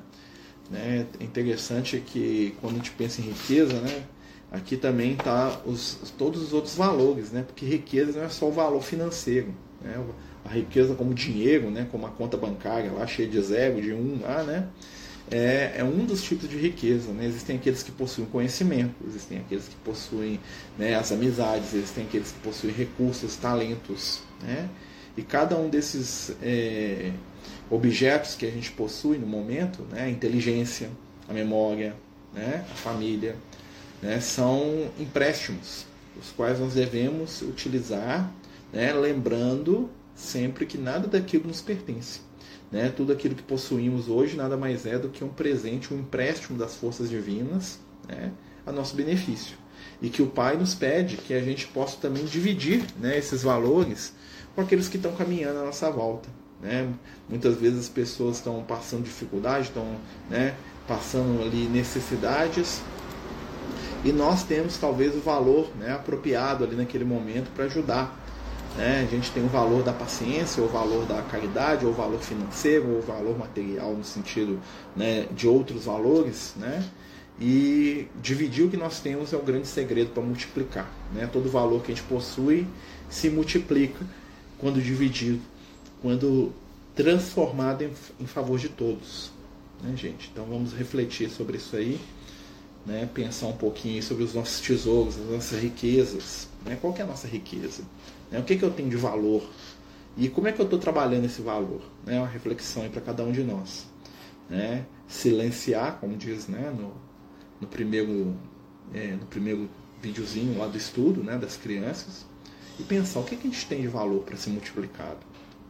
né? 0.70 1.06
É 1.20 1.24
interessante 1.24 2.00
que 2.00 2.56
quando 2.62 2.76
a 2.76 2.78
gente 2.78 2.92
pensa 2.92 3.22
em 3.22 3.26
riqueza, 3.26 3.80
né? 3.82 4.04
Aqui 4.52 4.78
também 4.78 5.14
está 5.14 5.62
os, 5.66 6.14
todos 6.18 6.42
os 6.42 6.54
outros 6.54 6.76
valores, 6.76 7.32
né? 7.32 7.44
Porque 7.44 7.66
riqueza 7.66 8.20
não 8.20 8.26
é 8.26 8.30
só 8.30 8.48
o 8.48 8.52
valor 8.52 8.82
financeiro, 8.82 9.54
né? 9.82 10.04
A 10.44 10.50
riqueza 10.50 10.96
como 10.96 11.14
dinheiro, 11.14 11.70
né? 11.70 11.88
Como 11.92 12.06
a 12.08 12.10
conta 12.10 12.38
bancária 12.38 12.92
lá 12.92 13.06
cheia 13.06 13.28
de 13.28 13.40
zero, 13.42 13.82
de 13.82 13.94
um 13.94 14.20
lá, 14.22 14.44
né? 14.44 14.68
É, 15.32 15.76
é, 15.78 15.84
um 15.84 16.06
dos 16.06 16.24
tipos 16.24 16.50
de 16.50 16.58
riqueza. 16.58 17.12
Né? 17.12 17.26
Existem 17.26 17.58
aqueles 17.58 17.84
que 17.84 17.92
possuem 17.92 18.28
conhecimento, 18.28 18.96
existem 19.08 19.40
aqueles 19.40 19.68
que 19.68 19.76
possuem 19.78 20.40
né, 20.78 20.96
as 20.96 21.12
amizades, 21.12 21.74
existem 21.74 22.06
aqueles 22.06 22.32
que 22.32 22.40
possuem 22.40 22.74
recursos, 22.74 23.36
talentos. 23.36 24.22
Né? 24.42 24.68
E 25.16 25.22
cada 25.22 25.58
um 25.58 25.70
desses 25.70 26.32
é, 26.42 27.12
objetos 27.70 28.36
que 28.36 28.46
a 28.46 28.50
gente 28.50 28.72
possui 28.72 29.18
no 29.18 29.28
momento, 29.28 29.84
né, 29.92 30.04
a 30.04 30.10
inteligência, 30.10 30.90
a 31.28 31.34
memória, 31.34 31.96
né, 32.34 32.66
a 32.72 32.76
família, 32.76 33.36
né, 34.02 34.20
são 34.20 34.90
empréstimos, 35.00 35.86
os 36.20 36.32
quais 36.32 36.60
nós 36.60 36.74
devemos 36.74 37.42
utilizar, 37.42 38.32
né, 38.72 38.94
lembrando 38.94 39.90
sempre 40.16 40.66
que 40.66 40.78
nada 40.78 41.08
daquilo 41.08 41.48
nos 41.48 41.62
pertence. 41.62 42.22
Né? 42.72 42.94
Tudo 42.96 43.12
aquilo 43.12 43.36
que 43.36 43.44
possuímos 43.44 44.08
hoje 44.10 44.36
nada 44.36 44.56
mais 44.56 44.86
é 44.86 44.98
do 44.98 45.10
que 45.10 45.24
um 45.24 45.30
presente, 45.30 45.94
um 45.94 46.00
empréstimo 46.00 46.58
das 46.58 46.76
forças 46.76 47.10
divinas 47.10 47.80
né, 48.08 48.32
a 48.66 48.72
nosso 48.72 48.96
benefício. 48.96 49.58
E 50.02 50.10
que 50.10 50.22
o 50.22 50.28
Pai 50.28 50.56
nos 50.56 50.76
pede 50.76 51.18
que 51.18 51.34
a 51.34 51.42
gente 51.42 51.68
possa 51.68 51.98
também 51.98 52.26
dividir 52.26 52.86
né, 53.00 53.18
esses 53.18 53.44
valores 53.44 54.14
com 54.56 54.62
aqueles 54.62 54.88
que 54.88 54.98
estão 54.98 55.16
caminhando 55.16 55.60
à 55.60 55.66
nossa 55.66 55.90
volta. 55.90 56.30
Né? 56.62 56.92
Muitas 57.28 57.56
vezes 57.56 57.80
as 57.80 57.90
pessoas 57.90 58.38
estão 58.38 58.64
passando 58.64 59.04
dificuldade, 59.04 59.68
estão 59.68 59.96
né, 60.30 60.56
passando 60.88 61.42
ali 61.42 61.68
necessidades 61.68 62.82
e 64.04 64.14
nós 64.14 64.44
temos 64.44 64.78
talvez 64.78 65.14
o 65.14 65.20
valor 65.20 65.70
né, 65.78 65.94
apropriado 65.94 66.64
ali 66.64 66.76
naquele 66.76 67.04
momento 67.04 67.52
para 67.54 67.66
ajudar. 67.66 68.19
Né? 68.78 69.02
A 69.02 69.06
gente 69.06 69.32
tem 69.32 69.44
o 69.44 69.48
valor 69.48 69.84
da 69.84 69.92
paciência, 69.92 70.64
o 70.64 70.68
valor 70.68 71.06
da 71.06 71.22
caridade, 71.24 71.86
ou 71.86 71.92
o 71.92 71.96
valor 71.96 72.20
financeiro, 72.20 72.90
ou 72.90 73.00
o 73.00 73.02
valor 73.02 73.38
material 73.38 73.94
no 73.94 74.04
sentido 74.04 74.60
né, 74.96 75.28
de 75.32 75.48
outros 75.48 75.86
valores. 75.86 76.54
Né? 76.56 76.84
E 77.40 78.08
dividir 78.22 78.66
o 78.66 78.70
que 78.70 78.78
nós 78.78 79.00
temos 79.00 79.34
é 79.34 79.38
o 79.38 79.42
grande 79.42 79.68
segredo 79.68 80.12
para 80.12 80.24
multiplicar. 80.24 80.90
Né? 81.14 81.28
Todo 81.32 81.50
valor 81.50 81.82
que 81.82 81.92
a 81.92 81.96
gente 81.96 82.06
possui 82.06 82.68
se 83.10 83.30
multiplica 83.30 84.06
quando 84.58 84.82
dividido 84.82 85.42
quando 86.02 86.52
transformado 86.96 87.84
em, 87.84 87.92
em 88.20 88.26
favor 88.26 88.60
de 88.60 88.70
todos. 88.70 89.32
Né, 89.82 89.96
gente? 89.96 90.30
Então 90.32 90.46
vamos 90.46 90.74
refletir 90.74 91.30
sobre 91.30 91.58
isso 91.58 91.76
aí, 91.76 92.00
né? 92.86 93.10
pensar 93.14 93.48
um 93.48 93.58
pouquinho 93.58 94.02
sobre 94.02 94.24
os 94.24 94.34
nossos 94.34 94.60
tesouros, 94.62 95.18
as 95.18 95.30
nossas 95.30 95.62
riquezas. 95.62 96.48
Né? 96.66 96.78
Qual 96.80 96.94
que 96.94 97.02
é 97.02 97.06
a 97.06 97.08
nossa 97.08 97.28
riqueza? 97.28 97.84
Né? 98.32 98.40
O 98.40 98.44
que, 98.44 98.58
que 98.58 98.64
eu 98.64 98.72
tenho 98.72 98.90
de 98.90 98.96
valor? 98.96 99.44
E 100.18 100.28
como 100.28 100.48
é 100.48 100.52
que 100.52 100.60
eu 100.60 100.66
estou 100.66 100.80
trabalhando 100.80 101.26
esse 101.26 101.42
valor? 101.42 101.82
Né? 102.06 102.18
uma 102.18 102.28
reflexão 102.28 102.88
para 102.90 103.02
cada 103.02 103.24
um 103.24 103.32
de 103.32 103.44
nós. 103.44 103.86
Né? 104.50 104.86
Silenciar, 105.08 106.00
como 106.00 106.18
diz 106.18 106.48
né? 106.48 106.74
no, 106.76 106.94
no, 107.62 107.68
primeiro, 107.68 108.36
é, 108.94 109.12
no 109.12 109.26
primeiro 109.26 109.70
videozinho 110.02 110.58
lá 110.58 110.68
do 110.68 110.78
estudo 110.78 111.24
né? 111.24 111.38
das 111.38 111.56
crianças, 111.56 112.26
e 112.80 112.84
pensar 112.84 113.20
o 113.20 113.24
que, 113.24 113.36
que 113.36 113.48
a 113.48 113.52
gente 113.52 113.66
tem 113.66 113.82
de 113.82 113.88
valor 113.88 114.24
para 114.24 114.38
ser 114.38 114.50
multiplicado. 114.52 115.20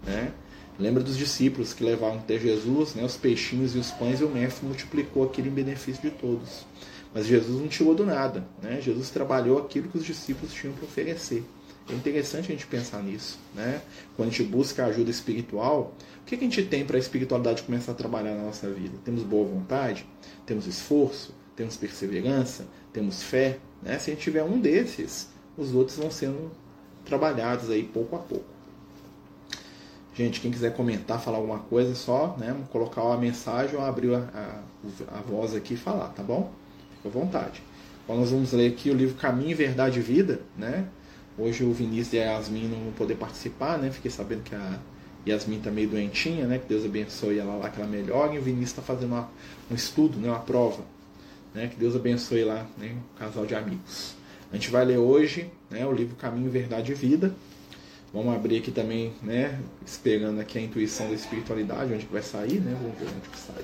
Né? 0.06 0.32
Lembra 0.80 1.04
dos 1.04 1.18
discípulos 1.18 1.74
que 1.74 1.84
levaram 1.84 2.20
até 2.20 2.40
Jesus 2.40 2.96
né, 2.96 3.04
os 3.04 3.18
peixinhos 3.18 3.76
e 3.76 3.80
os 3.80 3.92
pães 3.92 4.22
e 4.22 4.24
o 4.24 4.30
mestre 4.30 4.66
multiplicou 4.66 5.26
aquilo 5.26 5.48
em 5.48 5.52
benefício 5.52 6.02
de 6.02 6.10
todos. 6.10 6.66
Mas 7.14 7.26
Jesus 7.26 7.60
não 7.60 7.68
tirou 7.68 7.96
do 7.96 8.06
nada. 8.06 8.48
Né? 8.62 8.80
Jesus 8.82 9.10
trabalhou 9.10 9.60
aquilo 9.60 9.90
que 9.90 9.98
os 9.98 10.06
discípulos 10.06 10.54
tinham 10.54 10.74
para 10.74 10.86
oferecer. 10.86 11.44
É 11.90 11.94
interessante 11.94 12.46
a 12.46 12.56
gente 12.56 12.68
pensar 12.68 13.02
nisso. 13.02 13.40
Né? 13.56 13.82
Quando 14.16 14.30
a 14.30 14.32
gente 14.32 14.44
busca 14.44 14.86
ajuda 14.86 15.10
espiritual, 15.10 15.94
o 16.22 16.26
que 16.26 16.36
a 16.36 16.38
gente 16.38 16.64
tem 16.64 16.86
para 16.86 16.98
a 16.98 17.00
espiritualidade 17.00 17.64
começar 17.64 17.94
a 17.94 17.96
trabalhar 17.96 18.36
na 18.36 18.44
nossa 18.44 18.70
vida? 18.70 18.98
Temos 19.04 19.24
boa 19.24 19.48
vontade? 19.48 20.06
Temos 20.46 20.68
esforço? 20.68 21.34
Temos 21.56 21.76
perseverança? 21.76 22.68
Temos 22.94 23.24
fé? 23.24 23.58
Né? 23.82 23.98
Se 23.98 24.12
a 24.12 24.14
gente 24.14 24.24
tiver 24.24 24.44
um 24.44 24.60
desses, 24.60 25.30
os 25.58 25.74
outros 25.74 25.98
vão 25.98 26.12
sendo 26.12 26.52
trabalhados 27.06 27.70
aí 27.72 27.84
pouco 27.84 28.16
a 28.16 28.20
pouco. 28.20 28.60
Gente, 30.14 30.42
quem 30.42 30.52
quiser 30.52 30.76
comentar, 30.76 31.22
falar 31.22 31.38
alguma 31.38 31.60
coisa, 31.60 31.94
é 31.94 31.96
só 31.96 32.36
né, 32.38 32.54
colocar 32.72 33.04
uma 33.04 33.18
mensagem 33.18 33.78
ou 33.78 33.86
abrir 33.86 34.14
a, 34.14 34.20
a, 34.20 35.18
a, 35.18 35.22
voz 35.22 35.56
aqui 35.56 35.76
e 35.76 35.78
falar, 35.78 36.10
tá 36.10 36.22
bom? 36.22 36.52
À 37.06 37.10
vontade. 37.10 37.62
Então 38.04 38.18
nós 38.18 38.32
vamos 38.32 38.52
ler 38.52 38.72
aqui 38.72 38.90
o 38.90 38.94
livro 38.94 39.16
Caminho, 39.16 39.56
Verdade 39.56 40.00
e 40.00 40.02
Vida, 40.02 40.42
né? 40.58 40.86
Hoje 41.38 41.64
o 41.64 41.72
Vinícius 41.72 42.14
e 42.14 42.20
a 42.20 42.34
Yasmin 42.34 42.68
não 42.68 42.80
vão 42.80 42.92
poder 42.94 43.16
participar, 43.16 43.78
né? 43.78 43.92
Fiquei 43.92 44.12
sabendo 44.12 44.44
que 44.44 44.56
a 44.56 44.80
Yasmin 45.28 45.60
tá 45.60 45.72
meio 45.72 45.90
doentinha, 45.90 46.46
né? 46.46 46.58
Que 46.58 46.68
Deus 46.68 46.86
abençoe 46.86 47.40
ela 47.40 47.56
lá, 47.56 47.70
que 47.70 47.80
ela 47.80 47.90
melhore. 47.90 48.36
E 48.36 48.40
o 48.40 48.42
Vinícius 48.42 48.72
está 48.72 48.82
fazendo 48.82 49.14
uma, 49.14 49.30
um 49.72 49.76
estudo, 49.76 50.18
né? 50.18 50.30
Uma 50.30 50.40
prova, 50.40 50.84
né? 51.54 51.68
Que 51.68 51.76
Deus 51.76 51.96
abençoe 51.96 52.44
lá, 52.44 52.66
né? 52.78 52.96
Um 52.96 53.18
casal 53.18 53.46
de 53.46 53.56
amigos. 53.56 54.16
A 54.52 54.56
gente 54.56 54.70
vai 54.70 54.84
ler 54.84 54.98
hoje, 54.98 55.50
né? 55.70 55.86
O 55.86 55.92
livro 55.92 56.16
Caminho, 56.16 56.50
Verdade 56.50 56.92
e 56.92 56.96
Vida, 56.96 57.34
Vamos 58.12 58.34
abrir 58.36 58.58
aqui 58.58 58.72
também, 58.72 59.14
né? 59.22 59.60
Esperando 59.86 60.40
aqui 60.40 60.58
a 60.58 60.62
intuição 60.62 61.08
da 61.08 61.14
espiritualidade, 61.14 61.94
onde 61.94 62.08
vai 62.08 62.24
sair, 62.24 62.60
né? 62.60 62.76
Vamos 62.82 62.98
ver 62.98 63.06
onde 63.06 63.30
que 63.30 63.38
sai. 63.38 63.64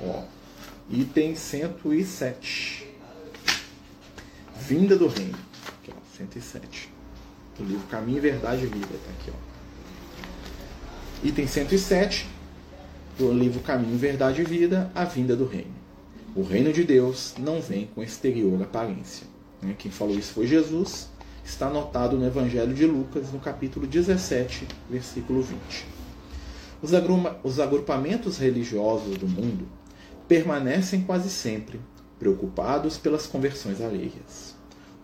Ó, 0.00 0.22
item 0.90 1.34
107. 1.34 2.88
Vinda 4.56 4.96
do 4.96 5.06
Reino. 5.08 5.38
Aqui, 5.68 5.90
ó, 5.90 6.16
107. 6.16 6.88
Do 7.58 7.64
livro 7.64 7.86
Caminho, 7.88 8.20
Verdade 8.20 8.64
e 8.64 8.66
Vida. 8.66 8.86
Tá 8.86 9.10
aqui, 9.20 9.30
ó. 9.30 11.26
Item 11.26 11.46
107. 11.46 12.28
Do 13.18 13.32
livro 13.32 13.60
Caminho, 13.60 13.96
Verdade 13.98 14.42
e 14.42 14.44
Vida, 14.44 14.90
A 14.94 15.04
Vinda 15.04 15.36
do 15.36 15.46
Reino. 15.46 15.74
O 16.34 16.42
reino 16.42 16.72
de 16.72 16.82
Deus 16.82 17.34
não 17.38 17.60
vem 17.60 17.86
com 17.94 18.02
exterior 18.02 18.62
aparência. 18.62 19.26
Né? 19.60 19.74
Quem 19.78 19.90
falou 19.90 20.18
isso 20.18 20.32
foi 20.32 20.46
Jesus 20.46 21.10
está 21.44 21.66
anotado 21.66 22.16
no 22.16 22.26
Evangelho 22.26 22.72
de 22.72 22.86
Lucas, 22.86 23.32
no 23.32 23.38
capítulo 23.40 23.86
17, 23.86 24.66
versículo 24.88 25.42
20. 25.42 25.58
Os, 26.80 26.90
os 27.42 27.60
agrupamentos 27.60 28.38
religiosos 28.38 29.16
do 29.18 29.28
mundo 29.28 29.66
permanecem 30.28 31.02
quase 31.02 31.30
sempre 31.30 31.80
preocupados 32.18 32.96
pelas 32.96 33.26
conversões 33.26 33.80
alheias. 33.80 34.54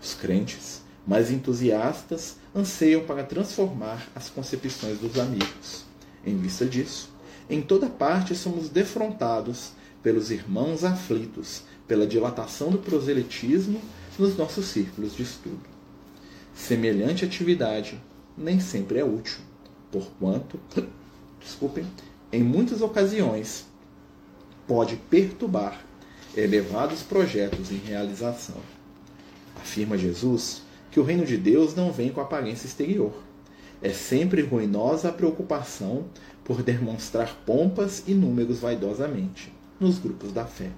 Os 0.00 0.14
crentes, 0.14 0.82
mais 1.06 1.30
entusiastas, 1.30 2.36
anseiam 2.54 3.04
para 3.04 3.24
transformar 3.24 4.08
as 4.14 4.30
concepções 4.30 4.98
dos 4.98 5.18
amigos. 5.18 5.84
Em 6.24 6.36
vista 6.36 6.64
disso, 6.64 7.10
em 7.50 7.60
toda 7.60 7.88
parte 7.88 8.34
somos 8.34 8.68
defrontados 8.68 9.72
pelos 10.02 10.30
irmãos 10.30 10.84
aflitos 10.84 11.62
pela 11.88 12.06
dilatação 12.06 12.70
do 12.70 12.78
proselitismo 12.78 13.80
nos 14.18 14.36
nossos 14.36 14.66
círculos 14.66 15.16
de 15.16 15.22
estudo. 15.22 15.62
Semelhante 16.54 17.24
atividade 17.24 18.00
nem 18.36 18.60
sempre 18.60 18.98
é 18.98 19.04
útil, 19.04 19.38
porquanto, 19.90 20.60
desculpem, 21.40 21.86
em 22.30 22.42
muitas 22.42 22.82
ocasiões, 22.82 23.66
pode 24.68 24.96
perturbar 24.96 25.82
elevados 26.36 27.02
projetos 27.02 27.72
em 27.72 27.78
realização. 27.78 28.56
Afirma 29.56 29.96
Jesus 29.96 30.62
que 30.90 31.00
o 31.00 31.02
reino 31.02 31.24
de 31.24 31.38
Deus 31.38 31.74
não 31.74 31.90
vem 31.90 32.10
com 32.10 32.20
aparência 32.20 32.66
exterior. 32.66 33.14
É 33.82 33.90
sempre 33.90 34.42
ruinosa 34.42 35.08
a 35.08 35.12
preocupação 35.12 36.04
por 36.44 36.62
demonstrar 36.62 37.34
pompas 37.46 38.04
e 38.06 38.12
números 38.12 38.60
vaidosamente 38.60 39.52
nos 39.80 39.98
grupos 39.98 40.32
da 40.32 40.44
fé. 40.44 40.70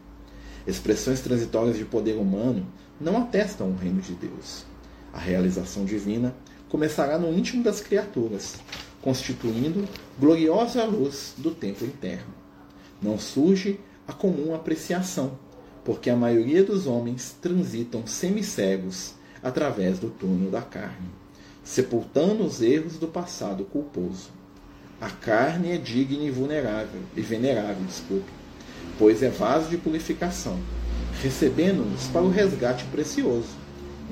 Expressões 0.67 1.21
transitórias 1.21 1.77
de 1.77 1.85
poder 1.85 2.17
humano 2.17 2.67
não 3.01 3.17
atestam 3.17 3.71
o 3.71 3.77
reino 3.77 4.01
de 4.01 4.15
Deus. 4.15 4.65
A 5.13 5.19
realização 5.19 5.85
divina 5.85 6.35
começará 6.69 7.19
no 7.19 7.33
íntimo 7.33 7.65
das 7.65 7.81
criaturas, 7.81 8.57
constituindo 9.03 9.89
gloriosa 10.19 10.85
luz 10.85 11.35
do 11.39 11.51
tempo 11.51 11.85
interno. 11.85 12.40
Não 13.03 13.19
surge 13.19 13.81
a 14.07 14.13
comum 14.13 14.55
apreciação, 14.55 15.39
porque 15.85 16.11
a 16.11 16.17
maioria 16.17 16.63
dos 16.63 16.87
homens 16.87 17.37
transitam 17.41 18.07
semicegos 18.07 19.15
através 19.43 19.99
do 19.99 20.11
túnel 20.11 20.51
da 20.51 20.61
carne, 20.61 21.09
sepultando 21.65 22.45
os 22.45 22.61
erros 22.61 22.99
do 22.99 23.09
passado 23.09 23.65
culposo. 23.65 24.31
A 25.01 25.09
carne 25.09 25.71
é 25.71 25.79
digna 25.79 26.25
e 26.25 26.31
vulnerável 26.31 27.01
e 27.17 27.23
venerável, 27.23 27.85
desculpe, 27.87 28.31
pois 28.99 29.23
é 29.23 29.31
vaso 29.31 29.71
de 29.71 29.79
purificação, 29.79 30.59
recebendo-nos 31.23 32.07
para 32.09 32.23
o 32.23 32.31
resgate 32.31 32.85
precioso. 32.87 33.49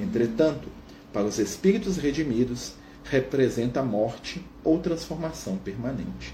Entretanto, 0.00 0.68
para 1.12 1.26
os 1.26 1.38
espíritos 1.38 1.97
redimidos, 1.99 2.73
representa 3.04 3.83
morte 3.83 4.42
ou 4.64 4.78
transformação 4.78 5.57
permanente. 5.57 6.33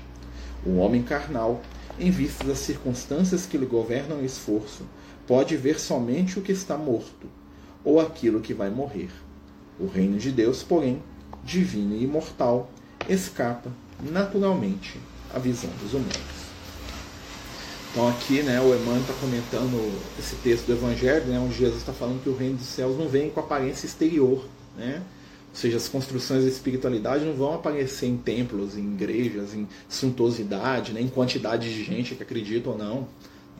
O 0.66 0.76
homem 0.76 1.02
carnal, 1.02 1.60
em 1.98 2.10
vista 2.10 2.44
das 2.44 2.58
circunstâncias 2.58 3.46
que 3.46 3.58
lhe 3.58 3.66
governam 3.66 4.18
o 4.18 4.24
esforço, 4.24 4.84
pode 5.26 5.56
ver 5.56 5.78
somente 5.78 6.38
o 6.38 6.42
que 6.42 6.52
está 6.52 6.76
morto 6.76 7.26
ou 7.84 8.00
aquilo 8.00 8.40
que 8.40 8.54
vai 8.54 8.70
morrer. 8.70 9.10
O 9.78 9.86
reino 9.86 10.18
de 10.18 10.32
Deus, 10.32 10.62
porém, 10.62 11.02
divino 11.44 11.94
e 11.94 12.04
imortal, 12.04 12.70
escapa 13.08 13.70
naturalmente 14.10 14.98
à 15.32 15.38
visão 15.38 15.70
dos 15.82 15.92
humanos. 15.92 16.44
Então 17.90 18.08
aqui, 18.08 18.42
né, 18.42 18.60
o 18.60 18.74
Emmanuel 18.74 19.02
está 19.02 19.12
comentando 19.14 20.00
esse 20.18 20.34
texto 20.36 20.66
do 20.66 20.72
Evangelho, 20.72 21.26
né, 21.26 21.38
onde 21.38 21.54
Jesus 21.54 21.78
está 21.78 21.92
falando 21.92 22.22
que 22.22 22.28
o 22.28 22.36
reino 22.36 22.56
dos 22.56 22.66
céus 22.66 22.98
não 22.98 23.08
vem 23.08 23.30
com 23.30 23.38
aparência 23.38 23.86
exterior, 23.86 24.44
né? 24.76 25.02
Ou 25.54 25.60
seja, 25.60 25.76
as 25.76 25.88
construções 25.88 26.42
da 26.42 26.48
espiritualidade 26.48 27.24
não 27.24 27.34
vão 27.34 27.54
aparecer 27.54 28.06
em 28.06 28.16
templos, 28.16 28.76
em 28.76 28.92
igrejas, 28.92 29.54
em 29.54 29.68
suntuosidade, 29.88 30.92
né, 30.92 31.00
em 31.00 31.06
quantidade 31.06 31.72
de 31.72 31.84
gente 31.84 32.16
que 32.16 32.24
acredita 32.24 32.70
ou 32.70 32.76
não, 32.76 33.06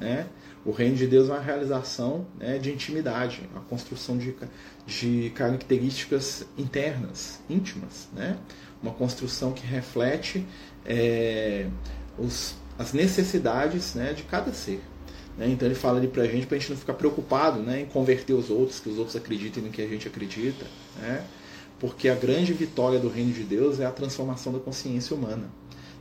né? 0.01 0.27
O 0.65 0.73
reino 0.73 0.97
de 0.97 1.07
Deus 1.07 1.29
é 1.29 1.33
uma 1.33 1.41
realização 1.41 2.27
né, 2.37 2.59
de 2.59 2.73
intimidade, 2.73 3.49
uma 3.53 3.61
construção 3.61 4.19
de, 4.19 4.35
de 4.85 5.31
características 5.37 6.45
internas, 6.59 7.39
íntimas, 7.49 8.09
né? 8.13 8.39
Uma 8.83 8.93
construção 8.93 9.53
que 9.53 9.65
reflete 9.65 10.45
é, 10.85 11.69
os 12.19 12.57
as 12.77 12.93
necessidades 12.93 13.95
né, 13.95 14.13
de 14.13 14.25
cada 14.25 14.53
ser. 14.53 14.81
Né? 15.39 15.49
Então 15.49 15.67
ele 15.67 15.75
fala 15.75 15.99
ali 15.99 16.09
para 16.09 16.25
a 16.25 16.27
gente, 16.27 16.47
para 16.47 16.57
a 16.57 16.59
gente 16.59 16.71
não 16.71 16.77
ficar 16.77 16.95
preocupado 16.95 17.61
né, 17.61 17.83
em 17.83 17.87
converter 17.87 18.33
os 18.33 18.51
outros, 18.51 18.81
que 18.81 18.89
os 18.89 18.99
outros 18.99 19.17
acreditem 19.17 19.63
no 19.63 19.71
que 19.71 19.83
a 19.83 19.87
gente 19.87 20.09
acredita. 20.09 20.67
Né? 21.01 21.25
Porque 21.85 22.09
a 22.09 22.15
grande 22.15 22.55
vitória 22.55 22.99
do 22.99 23.11
reino 23.11 23.31
de 23.31 23.43
Deus 23.43 23.79
é 23.79 23.85
a 23.85 23.91
transformação 23.91 24.55
da 24.55 24.59
consciência 24.59 25.15
humana. 25.15 25.51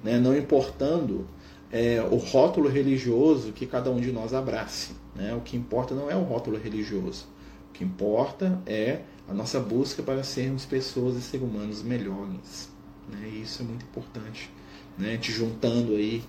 Né? 0.01 0.17
Não 0.17 0.33
importando 0.33 1.27
é, 1.69 2.01
o 2.01 2.15
rótulo 2.15 2.69
religioso 2.69 3.51
que 3.51 3.65
cada 3.65 3.91
um 3.91 3.99
de 3.99 4.09
nós 4.09 4.33
abrace. 4.33 4.93
Né? 5.13 5.35
O 5.35 5.41
que 5.41 5.57
importa 5.57 5.93
não 5.93 6.09
é 6.09 6.15
o 6.15 6.21
rótulo 6.21 6.57
religioso. 6.57 7.27
O 7.69 7.73
que 7.73 7.83
importa 7.83 8.61
é 8.65 9.01
a 9.27 9.33
nossa 9.33 9.59
busca 9.59 10.01
para 10.01 10.23
sermos 10.23 10.65
pessoas 10.65 11.17
e 11.17 11.21
seres 11.21 11.45
humanos 11.45 11.83
melhores. 11.83 12.69
Né? 13.11 13.31
E 13.33 13.41
isso 13.41 13.61
é 13.61 13.65
muito 13.65 13.83
importante. 13.83 14.49
Né? 14.97 15.11
Gente 15.11 15.33
juntando 15.33 15.95
aí 15.95 16.23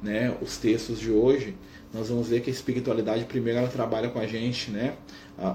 né, 0.00 0.38
os 0.40 0.56
textos 0.56 1.00
de 1.00 1.10
hoje, 1.10 1.56
nós 1.92 2.10
vamos 2.10 2.28
ver 2.28 2.42
que 2.42 2.50
a 2.50 2.52
espiritualidade 2.52 3.24
primeiro 3.24 3.58
ela 3.58 3.68
trabalha 3.68 4.08
com 4.08 4.20
a 4.20 4.26
gente, 4.28 4.70
né, 4.70 4.94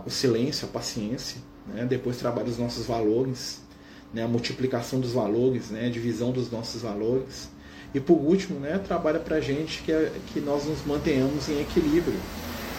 o 0.05 0.09
silêncio, 0.09 0.67
a 0.67 0.71
paciência, 0.71 1.41
né, 1.73 1.85
depois 1.85 2.17
trabalha 2.17 2.47
os 2.47 2.57
nossos 2.57 2.85
valores, 2.85 3.61
né, 4.13 4.23
a 4.23 4.27
multiplicação 4.27 4.99
dos 4.99 5.13
valores, 5.13 5.69
né, 5.69 5.87
a 5.87 5.89
divisão 5.89 6.31
dos 6.31 6.51
nossos 6.51 6.81
valores, 6.81 7.49
e 7.93 7.99
por 7.99 8.17
último, 8.17 8.59
né, 8.59 8.77
trabalha 8.77 9.19
para 9.19 9.37
a 9.37 9.39
gente 9.39 9.81
que, 9.83 9.91
é, 9.91 10.11
que 10.33 10.41
nós 10.41 10.65
nos 10.65 10.85
mantenhamos 10.85 11.47
em 11.47 11.61
equilíbrio, 11.61 12.19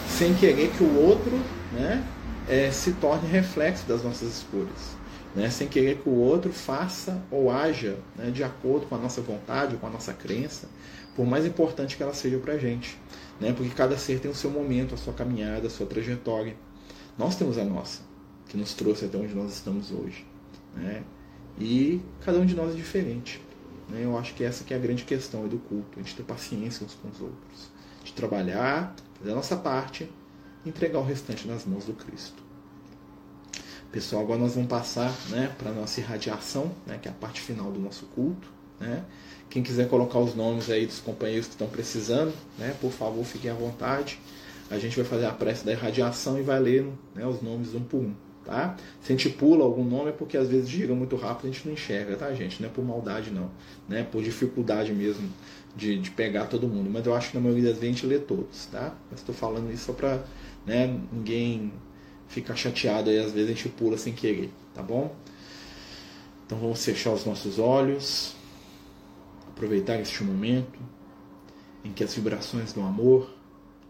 sem 0.08 0.34
querer 0.34 0.70
que 0.76 0.82
o 0.82 1.00
outro, 1.00 1.32
né, 1.72 2.06
é, 2.48 2.70
se 2.70 2.92
torne 2.92 3.28
reflexo 3.28 3.86
das 3.86 4.02
nossas 4.02 4.36
escolhas. 4.36 4.96
Né, 5.34 5.50
sem 5.50 5.68
querer 5.68 5.98
que 5.98 6.08
o 6.08 6.14
outro 6.14 6.50
faça 6.50 7.22
ou 7.30 7.50
haja 7.50 7.98
né, 8.16 8.30
de 8.30 8.42
acordo 8.42 8.86
com 8.86 8.94
a 8.94 8.98
nossa 8.98 9.20
vontade, 9.20 9.76
com 9.76 9.86
a 9.86 9.90
nossa 9.90 10.14
crença, 10.14 10.66
por 11.14 11.26
mais 11.26 11.44
importante 11.44 11.94
que 11.94 12.02
ela 12.02 12.14
seja 12.14 12.38
para 12.38 12.54
a 12.54 12.58
gente. 12.58 12.96
Né? 13.38 13.52
Porque 13.52 13.74
cada 13.74 13.98
ser 13.98 14.18
tem 14.18 14.30
o 14.30 14.34
seu 14.34 14.50
momento, 14.50 14.94
a 14.94 14.98
sua 14.98 15.12
caminhada, 15.12 15.66
a 15.66 15.70
sua 15.70 15.84
trajetória. 15.84 16.56
Nós 17.18 17.36
temos 17.36 17.58
a 17.58 17.64
nossa, 17.64 18.00
que 18.48 18.56
nos 18.56 18.74
trouxe 18.74 19.04
até 19.04 19.16
onde 19.18 19.34
nós 19.34 19.52
estamos 19.52 19.90
hoje. 19.90 20.26
Né? 20.74 21.02
E 21.58 22.00
cada 22.20 22.38
um 22.38 22.46
de 22.46 22.54
nós 22.54 22.72
é 22.72 22.76
diferente. 22.76 23.40
Né? 23.88 24.04
Eu 24.04 24.16
acho 24.18 24.34
que 24.34 24.44
essa 24.44 24.64
que 24.64 24.74
é 24.74 24.76
a 24.76 24.80
grande 24.80 25.04
questão 25.04 25.46
do 25.48 25.58
culto, 25.58 25.98
a 25.98 26.02
gente 26.02 26.14
ter 26.14 26.22
paciência 26.22 26.84
uns 26.84 26.94
com 26.94 27.08
os 27.08 27.20
outros. 27.20 27.70
De 28.04 28.12
trabalhar, 28.12 28.94
fazer 29.18 29.32
a 29.32 29.34
nossa 29.34 29.56
parte 29.56 30.08
entregar 30.64 30.98
o 30.98 31.04
restante 31.04 31.46
nas 31.46 31.64
mãos 31.64 31.84
do 31.84 31.92
Cristo. 31.92 32.42
Pessoal, 33.92 34.22
agora 34.22 34.40
nós 34.40 34.54
vamos 34.54 34.68
passar 34.68 35.14
né, 35.30 35.54
para 35.56 35.70
a 35.70 35.72
nossa 35.72 36.00
irradiação, 36.00 36.72
né, 36.86 36.98
que 37.00 37.08
é 37.08 37.10
a 37.10 37.14
parte 37.14 37.40
final 37.40 37.70
do 37.70 37.78
nosso 37.78 38.04
culto. 38.06 38.48
Né? 38.80 39.04
Quem 39.48 39.62
quiser 39.62 39.88
colocar 39.88 40.18
os 40.18 40.34
nomes 40.34 40.68
aí 40.68 40.84
dos 40.86 40.98
companheiros 40.98 41.46
que 41.46 41.52
estão 41.52 41.68
precisando, 41.68 42.34
né, 42.58 42.74
por 42.80 42.90
favor, 42.90 43.24
fiquem 43.24 43.50
à 43.50 43.54
vontade. 43.54 44.18
A 44.68 44.78
gente 44.78 44.96
vai 44.96 45.04
fazer 45.04 45.26
a 45.26 45.32
prece 45.32 45.64
da 45.64 45.72
irradiação 45.72 46.38
e 46.38 46.42
vai 46.42 46.58
ler 46.58 46.84
né, 47.14 47.24
os 47.26 47.40
nomes 47.40 47.74
um 47.74 47.82
por 47.82 48.00
um. 48.00 48.14
Tá? 48.46 48.76
Se 49.02 49.12
a 49.12 49.16
gente 49.16 49.28
pula 49.30 49.64
algum 49.64 49.84
nome 49.84 50.10
é 50.10 50.12
porque 50.12 50.36
às 50.36 50.48
vezes 50.48 50.68
gira 50.68 50.94
muito 50.94 51.16
rápido 51.16 51.48
a 51.48 51.52
gente 51.52 51.66
não 51.66 51.74
enxerga, 51.74 52.14
tá, 52.14 52.32
gente? 52.32 52.62
Não 52.62 52.68
é 52.68 52.72
por 52.72 52.84
maldade, 52.84 53.30
não. 53.30 53.50
Né? 53.88 54.04
Por 54.04 54.22
dificuldade 54.22 54.92
mesmo 54.92 55.28
de, 55.74 55.98
de 55.98 56.10
pegar 56.12 56.46
todo 56.46 56.68
mundo. 56.68 56.88
Mas 56.88 57.04
eu 57.04 57.14
acho 57.14 57.30
que 57.30 57.36
na 57.36 57.42
maioria 57.42 57.64
das 57.64 57.78
vezes 57.78 57.88
a 57.88 57.92
gente 57.92 58.06
lê 58.06 58.20
todos, 58.20 58.66
tá? 58.66 58.94
Mas 59.10 59.18
estou 59.18 59.34
falando 59.34 59.72
isso 59.72 59.86
só 59.86 59.92
para 59.92 60.24
né, 60.64 60.96
ninguém 61.12 61.72
ficar 62.28 62.54
chateado 62.54 63.10
aí, 63.10 63.18
às 63.18 63.32
vezes 63.32 63.50
a 63.50 63.52
gente 63.52 63.68
pula 63.70 63.98
sem 63.98 64.12
querer, 64.12 64.50
tá 64.72 64.82
bom? 64.82 65.12
Então 66.46 66.56
vamos 66.56 66.84
fechar 66.84 67.12
os 67.12 67.24
nossos 67.24 67.58
olhos 67.58 68.36
aproveitar 69.56 69.98
este 69.98 70.22
momento 70.22 70.78
em 71.82 71.90
que 71.90 72.04
as 72.04 72.14
vibrações 72.14 72.74
do 72.74 72.82
amor, 72.82 73.34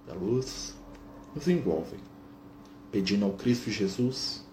da 0.06 0.14
luz, 0.14 0.76
nos 1.34 1.48
envolvem, 1.48 1.98
pedindo 2.92 3.24
ao 3.24 3.32
Cristo 3.32 3.68
Jesus 3.68 4.45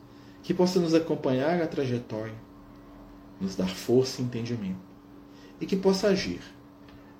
que 0.43 0.53
possa 0.53 0.79
nos 0.79 0.93
acompanhar 0.93 1.62
a 1.62 1.67
trajetória, 1.67 2.36
nos 3.39 3.56
dar 3.56 3.69
força 3.69 4.21
e 4.21 4.25
entendimento, 4.25 4.77
e 5.60 5.65
que 5.65 5.75
possa 5.75 6.10
agir 6.10 6.41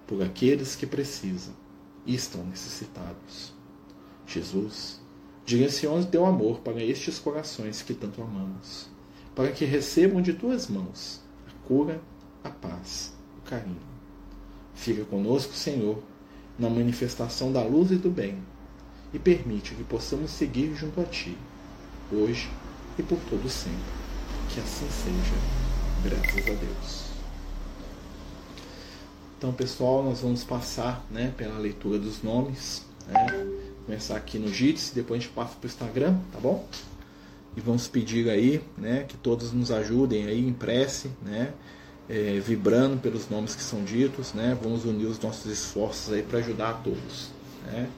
por 0.05 0.21
aqueles 0.21 0.75
que 0.75 0.86
precisam 0.86 1.53
e 2.05 2.13
estão 2.13 2.43
necessitados. 2.43 3.53
Jesus, 4.27 5.01
direcione 5.45 6.05
teu 6.05 6.25
amor 6.25 6.59
para 6.59 6.83
estes 6.83 7.17
corações 7.17 7.81
que 7.81 7.93
tanto 7.93 8.21
amamos, 8.21 8.89
para 9.33 9.51
que 9.51 9.65
recebam 9.65 10.21
de 10.21 10.33
tuas 10.33 10.67
mãos 10.67 11.21
a 11.47 11.67
cura, 11.67 12.01
a 12.43 12.49
paz 12.49 13.13
carinho. 13.45 13.77
Fica 14.73 15.05
conosco, 15.05 15.53
Senhor, 15.53 16.01
na 16.57 16.69
manifestação 16.69 17.51
da 17.51 17.63
luz 17.63 17.91
e 17.91 17.95
do 17.95 18.09
bem, 18.09 18.38
e 19.13 19.19
permite 19.19 19.75
que 19.75 19.83
possamos 19.83 20.31
seguir 20.31 20.73
junto 20.75 20.99
a 20.99 21.03
Ti, 21.03 21.38
hoje 22.12 22.49
e 22.97 23.03
por 23.03 23.17
todo 23.29 23.49
sempre. 23.49 23.77
Que 24.49 24.60
assim 24.60 24.88
seja, 24.89 25.36
graças 26.03 26.39
a 26.39 26.60
Deus. 26.60 27.03
Então, 29.38 29.51
pessoal, 29.51 30.03
nós 30.03 30.21
vamos 30.21 30.43
passar 30.43 31.06
né, 31.12 31.34
pela 31.36 31.58
leitura 31.58 31.99
dos 31.99 32.21
nomes. 32.23 32.86
Né? 33.08 33.27
Começar 33.86 34.15
aqui 34.15 34.38
no 34.38 34.47
Jitsi, 34.47 34.95
depois 34.95 35.19
a 35.19 35.23
gente 35.23 35.34
passa 35.34 35.56
para 35.56 35.67
o 35.67 35.69
Instagram, 35.69 36.17
tá 36.32 36.39
bom? 36.39 36.65
E 37.58 37.60
vamos 37.60 37.88
pedir 37.88 38.29
aí 38.29 38.62
né, 38.77 39.03
que 39.08 39.17
todos 39.17 39.51
nos 39.51 39.71
ajudem 39.71 40.25
aí 40.25 40.47
em 40.47 40.53
prece, 40.53 41.10
né? 41.21 41.53
é, 42.10 42.39
vibrando 42.39 42.99
pelos 42.99 43.29
nomes 43.29 43.56
que 43.56 43.62
são 43.62 43.84
ditos, 43.84 44.34
né? 44.34 44.58
Vamos 44.62 44.86
unir 44.86 45.06
os 45.06 45.19
nossos 45.19 45.51
esforços 45.51 46.13
aí 46.13 46.21
para 46.21 46.39
ajudar 46.39 46.69
a 46.69 46.73
todos, 46.73 47.29
né? 47.65 47.89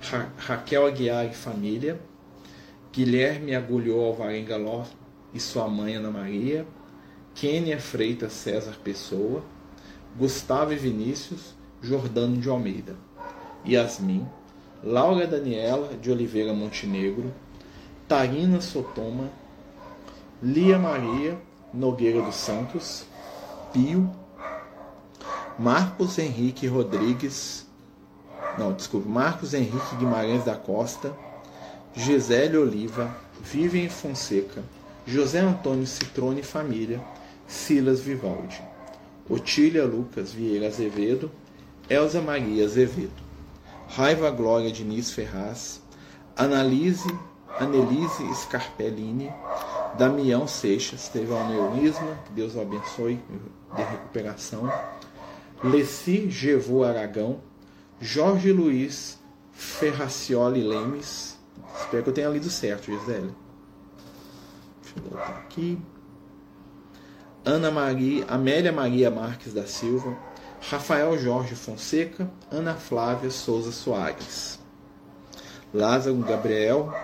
Ra 0.00 0.28
Raquel 0.36 0.86
Aguiar 0.86 1.26
e 1.26 1.34
família, 1.34 2.00
Guilherme 2.92 3.54
Agulhou 3.54 4.04
Alvarenga 4.04 4.58
Ló 4.58 4.84
e 5.32 5.40
sua 5.40 5.66
mãe 5.66 5.94
Ana 5.94 6.10
Maria, 6.10 6.66
Kênia 7.34 7.80
Freitas 7.80 8.34
César 8.34 8.74
Pessoa, 8.84 9.42
Gustavo 10.14 10.74
e 10.74 10.76
Vinícius 10.76 11.54
Jordano 11.80 12.36
de 12.36 12.50
Almeida, 12.50 12.94
Yasmin, 13.66 14.28
Laura 14.84 15.26
Daniela 15.26 15.96
de 15.96 16.10
Oliveira 16.10 16.52
Montenegro, 16.52 17.32
Tarina 18.06 18.60
Sotoma, 18.60 19.30
Lia 20.42 20.78
Maria 20.78 21.38
Nogueira 21.72 22.20
dos 22.20 22.34
Santos, 22.34 23.06
Pio, 23.72 24.10
Marcos 25.58 26.18
Henrique 26.18 26.66
Rodrigues, 26.66 27.66
não, 28.58 28.74
desculpe, 28.74 29.08
Marcos 29.08 29.54
Henrique 29.54 29.96
Guimarães 29.96 30.44
da 30.44 30.54
Costa, 30.54 31.16
Gisele 31.94 32.56
Oliva, 32.56 33.14
Vivian 33.40 33.88
Fonseca, 33.90 34.62
José 35.06 35.40
Antônio 35.40 35.86
Citrone 35.86 36.42
Família, 36.42 37.00
Silas 37.46 38.00
Vivaldi, 38.00 38.62
Otília 39.28 39.84
Lucas 39.84 40.32
Vieira 40.32 40.68
Azevedo, 40.68 41.30
Elza 41.88 42.20
Maria 42.20 42.64
Azevedo, 42.64 43.22
Raiva 43.88 44.30
Glória 44.30 44.70
Diniz 44.70 45.10
Ferraz, 45.10 45.82
Analise 46.36 47.12
Anelise 47.58 48.34
Scarpellini, 48.34 49.30
Damião 49.98 50.46
Seixas, 50.46 51.08
teve 51.08 51.30
um 51.32 51.38
aneurisma, 51.38 52.18
que 52.24 52.32
Deus 52.32 52.54
o 52.54 52.60
abençoe, 52.60 53.20
de 53.76 53.82
recuperação. 53.82 54.72
Leci 55.62 56.30
Gevô 56.30 56.82
Aragão, 56.82 57.40
Jorge 58.00 58.50
Luiz 58.52 59.18
Ferracioli 59.52 60.62
Lemes, 60.62 61.38
espero 61.80 62.02
que 62.02 62.10
eu 62.10 62.14
tenha 62.14 62.28
lido 62.28 62.50
certo, 62.50 62.86
Gisele. 62.86 63.34
Deixa 64.82 64.96
eu 64.96 65.02
voltar 65.10 65.36
aqui. 65.38 65.78
Ana 67.44 67.70
Maria, 67.70 68.24
Amélia 68.28 68.70
Maria 68.70 69.10
Marques 69.10 69.52
da 69.52 69.66
Silva, 69.66 70.16
Rafael 70.70 71.18
Jorge 71.18 71.56
Fonseca, 71.56 72.30
Ana 72.50 72.74
Flávia 72.74 73.30
Souza 73.30 73.72
Soares, 73.72 74.60
Lázaro 75.74 76.16
Gabriel 76.18 76.94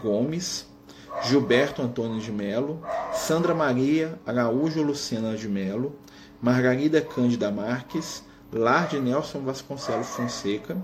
Gomes, 0.00 0.66
Gilberto 1.24 1.82
Antônio 1.82 2.20
de 2.20 2.30
Melo, 2.30 2.80
Sandra 3.12 3.54
Maria 3.54 4.20
Araújo 4.24 4.82
Lucena 4.82 5.36
de 5.36 5.48
Melo, 5.48 5.96
Margarida 6.40 7.00
Cândida 7.00 7.50
Marques, 7.50 8.22
Lar 8.52 8.86
de 8.86 9.00
Nelson 9.00 9.40
Vasconcelos 9.40 10.08
Fonseca, 10.08 10.76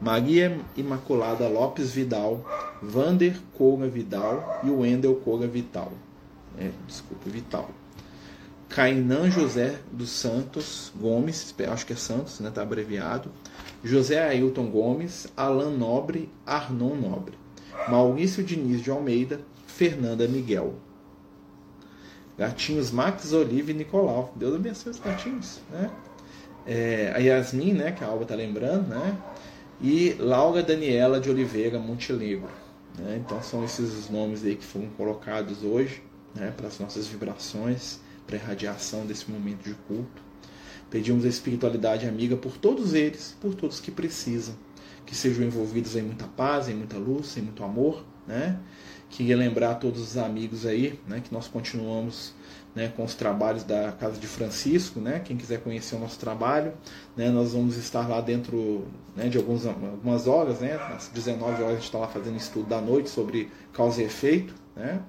Maria 0.00 0.58
Imaculada 0.76 1.46
Lopes 1.46 1.90
Vidal, 1.90 2.44
Vander 2.80 3.36
Coura 3.56 3.86
Vidal 3.86 4.60
e 4.64 4.70
Wendel 4.70 5.16
Coura 5.16 5.46
Vital. 5.46 5.92
É, 6.58 6.70
desculpa, 6.86 7.28
Vital. 7.28 7.70
Cainan 8.70 9.30
José 9.30 9.80
dos 9.90 10.10
Santos 10.10 10.92
Gomes, 10.96 11.54
acho 11.70 11.84
que 11.84 11.92
é 11.92 11.96
Santos, 11.96 12.38
né, 12.38 12.50
tá 12.50 12.62
abreviado. 12.62 13.30
José 13.82 14.22
Ailton 14.22 14.70
Gomes, 14.70 15.26
Alan 15.36 15.70
Nobre, 15.70 16.30
Arnon 16.46 16.94
Nobre, 16.94 17.34
Maurício 17.88 18.44
Diniz 18.44 18.80
de 18.80 18.90
Almeida, 18.90 19.40
Fernanda 19.66 20.28
Miguel. 20.28 20.74
Gatinhos 22.38 22.90
Max, 22.90 23.32
Olive 23.32 23.72
e 23.72 23.74
Nicolau. 23.74 24.32
Deus 24.36 24.54
abençoe 24.54 24.92
os 24.92 24.98
gatinhos, 24.98 25.60
né? 25.70 25.90
É, 26.66 27.12
a 27.14 27.18
Yasmin, 27.18 27.72
né, 27.72 27.92
que 27.92 28.04
a 28.04 28.06
Alba 28.06 28.24
tá 28.24 28.34
lembrando, 28.34 28.88
né? 28.88 29.18
E 29.82 30.14
Laura 30.18 30.62
Daniela 30.62 31.18
de 31.18 31.30
Oliveira 31.30 31.78
Montenegro. 31.78 32.50
Né? 32.98 33.22
Então 33.24 33.42
são 33.42 33.64
esses 33.64 33.94
os 33.94 34.10
nomes 34.10 34.44
aí 34.44 34.56
que 34.56 34.64
foram 34.64 34.88
colocados 34.90 35.62
hoje, 35.62 36.02
né, 36.34 36.52
para 36.54 36.66
as 36.66 36.78
nossas 36.78 37.06
vibrações, 37.06 37.98
para 38.26 38.36
a 38.36 38.38
irradiação 38.38 39.06
desse 39.06 39.30
momento 39.30 39.62
de 39.62 39.74
culto. 39.88 40.22
Pedimos 40.90 41.24
a 41.24 41.28
espiritualidade 41.28 42.06
amiga 42.06 42.36
por 42.36 42.58
todos 42.58 42.92
eles, 42.92 43.36
por 43.40 43.54
todos 43.54 43.80
que 43.80 43.90
precisam, 43.90 44.54
que 45.06 45.14
sejam 45.14 45.44
envolvidos 45.46 45.96
em 45.96 46.02
muita 46.02 46.26
paz, 46.26 46.68
em 46.68 46.74
muita 46.74 46.98
luz, 46.98 47.36
em 47.36 47.42
muito 47.42 47.64
amor, 47.64 48.04
né? 48.26 48.58
Queria 49.08 49.36
lembrar 49.36 49.70
a 49.70 49.74
todos 49.74 50.00
os 50.00 50.16
amigos 50.16 50.66
aí, 50.66 51.00
né, 51.08 51.20
que 51.20 51.32
nós 51.32 51.48
continuamos 51.48 52.34
né, 52.74 52.92
com 52.96 53.04
os 53.04 53.14
trabalhos 53.14 53.64
da 53.64 53.92
Casa 53.92 54.18
de 54.18 54.26
Francisco, 54.26 55.00
né? 55.00 55.20
Quem 55.24 55.36
quiser 55.36 55.60
conhecer 55.60 55.96
o 55.96 55.98
nosso 55.98 56.18
trabalho, 56.18 56.72
né, 57.16 57.28
nós 57.30 57.52
vamos 57.52 57.76
estar 57.76 58.08
lá 58.08 58.20
dentro 58.20 58.86
né, 59.16 59.28
de 59.28 59.38
alguns, 59.38 59.66
algumas 59.66 60.26
horas, 60.26 60.60
né? 60.60 60.74
Às 60.94 61.08
19 61.08 61.62
horas 61.62 61.68
a 61.68 61.74
gente 61.74 61.84
está 61.84 61.98
lá 61.98 62.08
fazendo 62.08 62.36
estudo 62.36 62.68
da 62.68 62.80
noite 62.80 63.10
sobre 63.10 63.50
causa 63.72 64.00
e 64.02 64.04
efeito, 64.04 64.54
né? 64.76 65.02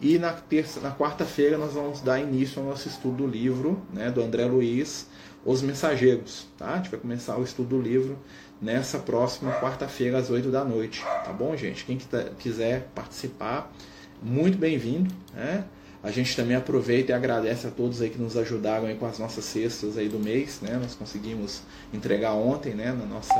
E 0.00 0.18
na 0.18 0.32
terça, 0.32 0.80
na 0.80 0.90
quarta-feira 0.90 1.56
nós 1.56 1.74
vamos 1.74 2.00
dar 2.00 2.18
início 2.18 2.60
ao 2.60 2.68
nosso 2.68 2.88
estudo 2.88 3.18
do 3.18 3.26
livro, 3.26 3.80
né, 3.92 4.10
do 4.10 4.20
André 4.20 4.46
Luiz, 4.46 5.06
Os 5.44 5.62
Mensageiros, 5.62 6.48
tá? 6.58 6.72
A 6.72 6.76
gente 6.78 6.90
vai 6.90 6.98
começar 6.98 7.36
o 7.36 7.44
estudo 7.44 7.76
do 7.76 7.80
livro 7.80 8.18
nessa 8.60 8.98
próxima 8.98 9.52
quarta-feira 9.60 10.18
às 10.18 10.30
8 10.30 10.50
da 10.50 10.64
noite, 10.64 11.04
tá 11.24 11.32
bom, 11.32 11.56
gente? 11.56 11.84
Quem 11.84 11.98
quiser 12.38 12.88
participar, 12.94 13.72
muito 14.20 14.56
bem-vindo, 14.56 15.12
né? 15.34 15.64
A 16.02 16.10
gente 16.10 16.34
também 16.34 16.56
aproveita 16.56 17.12
e 17.12 17.14
agradece 17.14 17.66
a 17.66 17.70
todos 17.70 18.02
aí 18.02 18.10
que 18.10 18.20
nos 18.20 18.36
ajudaram 18.36 18.86
aí 18.86 18.96
com 18.96 19.06
as 19.06 19.20
nossas 19.20 19.44
cestas 19.44 19.96
aí 19.96 20.08
do 20.08 20.18
mês, 20.18 20.58
né? 20.60 20.76
Nós 20.80 20.96
conseguimos 20.96 21.62
entregar 21.94 22.32
ontem, 22.32 22.74
né, 22.74 22.90
na 22.92 23.06
nossa 23.06 23.34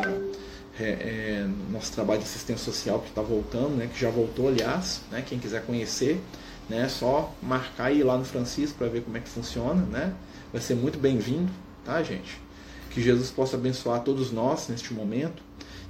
é, 0.78 0.84
é, 0.84 1.48
nosso 1.70 1.92
trabalho 1.92 2.20
de 2.20 2.26
assistência 2.26 2.64
social 2.64 3.00
que 3.00 3.08
está 3.08 3.20
voltando, 3.20 3.76
né, 3.76 3.90
que 3.92 4.00
já 4.00 4.10
voltou, 4.10 4.48
aliás, 4.48 5.02
né, 5.10 5.22
quem 5.26 5.38
quiser 5.38 5.66
conhecer, 5.66 6.20
né? 6.68 6.88
Só 6.88 7.34
marcar 7.42 7.90
e 7.92 7.98
ir 7.98 8.04
lá 8.04 8.16
no 8.16 8.24
Francisco 8.24 8.78
para 8.78 8.86
ver 8.86 9.02
como 9.02 9.16
é 9.16 9.20
que 9.20 9.28
funciona, 9.28 9.82
né? 9.86 10.14
Vai 10.52 10.62
ser 10.62 10.76
muito 10.76 10.98
bem-vindo, 10.98 11.50
tá, 11.84 12.00
gente? 12.02 12.40
Que 12.90 13.02
Jesus 13.02 13.30
possa 13.30 13.56
abençoar 13.56 14.02
todos 14.02 14.30
nós 14.30 14.68
neste 14.68 14.94
momento. 14.94 15.42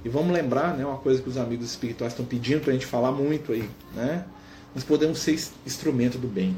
E 0.03 0.09
vamos 0.09 0.33
lembrar, 0.33 0.75
né, 0.75 0.83
uma 0.83 0.97
coisa 0.97 1.21
que 1.21 1.29
os 1.29 1.37
amigos 1.37 1.67
espirituais 1.67 2.13
estão 2.13 2.25
pedindo 2.25 2.61
para 2.61 2.71
a 2.71 2.73
gente 2.73 2.87
falar 2.87 3.11
muito 3.11 3.51
aí, 3.51 3.69
né? 3.95 4.25
Nós 4.73 4.83
podemos 4.83 5.19
ser 5.19 5.39
instrumento 5.65 6.17
do 6.17 6.27
bem, 6.27 6.55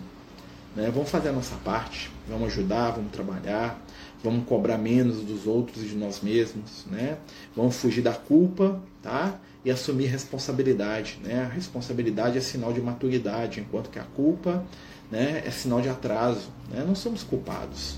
né? 0.76 0.92
Vamos 0.94 1.10
fazer 1.10 1.30
a 1.30 1.34
nossa 1.34 1.56
parte, 1.58 2.10
vamos 2.28 2.48
ajudar, 2.48 2.92
vamos 2.92 3.12
trabalhar, 3.12 3.84
vamos 4.24 4.46
cobrar 4.48 4.78
menos 4.78 5.22
dos 5.22 5.46
outros 5.46 5.84
e 5.84 5.88
de 5.88 5.96
nós 5.96 6.22
mesmos, 6.22 6.86
né? 6.90 7.18
Vamos 7.56 7.76
fugir 7.76 8.02
da 8.02 8.14
culpa, 8.14 8.82
tá? 9.02 9.40
e 9.66 9.72
assumir 9.72 10.06
responsabilidade. 10.06 11.20
Né? 11.24 11.42
A 11.44 11.48
responsabilidade 11.48 12.38
é 12.38 12.42
sinal 12.42 12.72
de 12.72 12.80
maturidade, 12.80 13.60
enquanto 13.60 13.90
que 13.90 13.98
a 13.98 14.04
culpa 14.04 14.64
né, 15.12 15.42
é 15.44 15.50
sinal 15.50 15.82
de 15.82 15.90
atraso. 15.90 16.50
Né? 16.70 16.86
Não 16.88 16.94
somos 16.94 17.24
culpados, 17.24 17.96